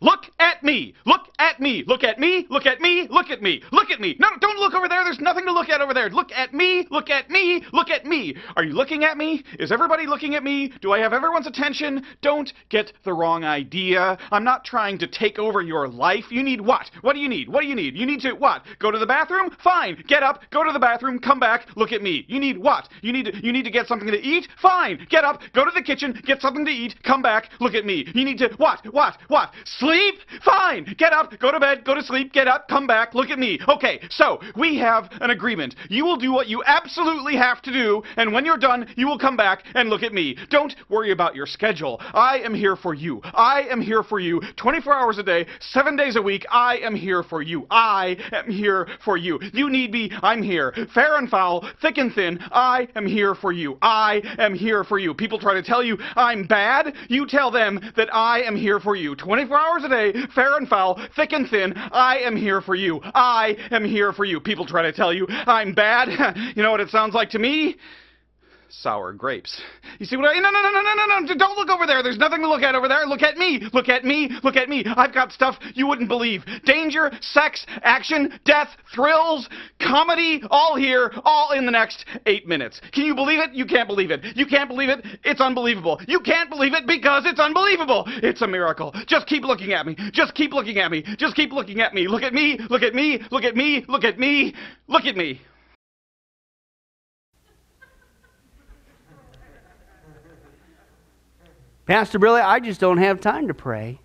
[0.02, 0.94] Look at me.
[1.06, 1.84] Look at me.
[1.86, 2.46] Look at me.
[2.50, 3.08] Look at me.
[3.10, 3.62] Look at me.
[3.72, 4.16] Look at me.
[4.18, 5.04] No, don't look over there.
[5.04, 6.10] There's nothing to look at over there.
[6.10, 6.88] Look at me.
[6.90, 7.64] Look at me.
[7.74, 8.36] Look at me.
[8.56, 9.44] Are you looking at me?
[9.60, 10.72] Is everybody looking at me?
[10.82, 12.06] Do I have everyone's attention?
[12.22, 14.18] Don't get the wrong idea.
[14.32, 16.26] I'm not trying to take over your life.
[16.32, 16.90] You need what?
[17.02, 17.50] What do you need?
[17.50, 17.98] What do you need?
[17.98, 18.64] You need to what?
[18.80, 19.50] Go to the bathroom?
[19.64, 20.04] Fine.
[20.08, 20.42] Get up.
[20.52, 21.20] Go to the bathroom.
[21.20, 21.68] Come back.
[21.76, 22.26] Look at me.
[22.30, 22.88] You need what?
[23.02, 24.48] You need to, you need to get something to eat?
[24.62, 25.08] Fine.
[25.10, 25.42] Get up.
[25.54, 26.18] Go to the kitchen.
[26.26, 26.96] Get something to eat.
[27.04, 27.50] Come back.
[27.60, 28.06] Look at me.
[28.16, 28.86] You need to what?
[28.94, 29.18] What?
[29.28, 29.52] What?
[29.66, 29.89] Sleep?
[30.44, 30.96] Fine.
[30.98, 33.60] Get up, go to bed, go to sleep, get up, come back, look at me.
[33.68, 35.76] Okay, so we have an agreement.
[35.90, 39.20] You will do what you absolutely have to do, and when you're done, you will
[39.20, 40.38] come back and look at me.
[40.50, 42.00] Don't worry about your schedule.
[42.14, 43.22] I am here for you.
[43.24, 46.46] I am here for you 24 hours a day, 7 days a week.
[46.52, 47.66] I am here for you.
[47.70, 49.40] I am here for you.
[49.54, 50.74] You need me, I'm here.
[50.94, 53.78] Fair and foul, thick and thin, I am here for you.
[53.82, 55.14] I am here for you.
[55.14, 56.94] People try to tell you I'm bad.
[57.08, 59.16] You tell them that I am here for you.
[59.16, 63.02] 24 hours a day, fair and foul, thick and thin, I am here for you.
[63.04, 64.40] I am here for you.
[64.40, 66.36] People try to tell you I'm bad.
[66.56, 67.78] you know what it sounds like to me?
[68.70, 69.62] Sour grapes.
[70.00, 70.40] You see what I...
[70.40, 71.36] No, no, no, no, no, no, no.
[71.36, 72.02] Don't look over there.
[72.04, 73.06] There's nothing to look at over there.
[73.06, 73.62] Look at me.
[73.74, 74.30] Look at me.
[74.44, 74.86] Look at me.
[74.86, 76.44] I've got stuff you wouldn't believe.
[76.66, 79.48] Danger, sex, action, death, thrills,
[79.82, 82.80] comedy, all here, all in the next eight minutes.
[82.94, 83.54] Can you believe it?
[83.54, 84.24] You can't believe it.
[84.36, 85.06] You can't believe it?
[85.24, 86.00] It's unbelievable.
[86.08, 88.04] You can't believe it because it's unbelievable.
[88.08, 88.94] It's a miracle.
[89.08, 89.96] Just keep looking at me.
[90.12, 91.04] Just keep looking at me.
[91.18, 92.08] Just keep looking at me.
[92.08, 92.60] Look at me.
[92.70, 93.22] Look at me.
[93.32, 93.86] Look at me.
[93.88, 94.54] Look at me.
[94.88, 95.42] Look at me.
[101.90, 104.00] Pastor Billy, I just don't have time to pray.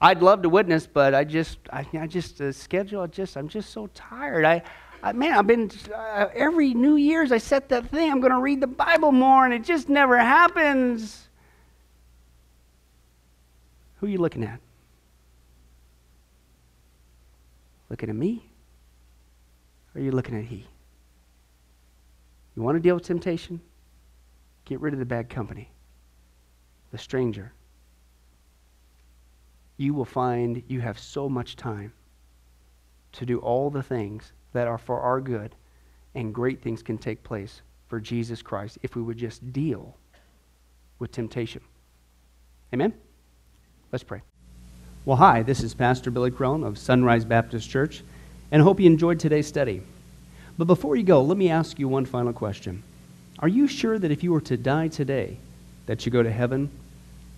[0.00, 3.02] I'd love to witness, but I just, I, I just the schedule.
[3.02, 4.44] I just, I'm just so tired.
[4.44, 4.60] I,
[5.00, 8.10] I man, I've been uh, every New Year's I set that thing.
[8.10, 11.28] I'm going to read the Bible more, and it just never happens.
[13.98, 14.58] Who are you looking at?
[17.88, 18.44] Looking at me?
[19.94, 20.66] Or are you looking at he?
[22.56, 23.60] You want to deal with temptation?
[24.64, 25.69] Get rid of the bad company
[26.90, 27.52] the stranger,
[29.76, 31.92] you will find you have so much time
[33.12, 35.54] to do all the things that are for our good,
[36.14, 39.96] and great things can take place for Jesus Christ if we would just deal
[40.98, 41.62] with temptation.
[42.72, 42.92] Amen?
[43.90, 44.22] Let's pray.
[45.04, 48.02] Well, hi, this is Pastor Billy Crone of Sunrise Baptist Church,
[48.52, 49.82] and I hope you enjoyed today's study.
[50.58, 52.82] But before you go, let me ask you one final question.
[53.38, 55.38] Are you sure that if you were to die today,
[55.86, 56.70] that you go to heaven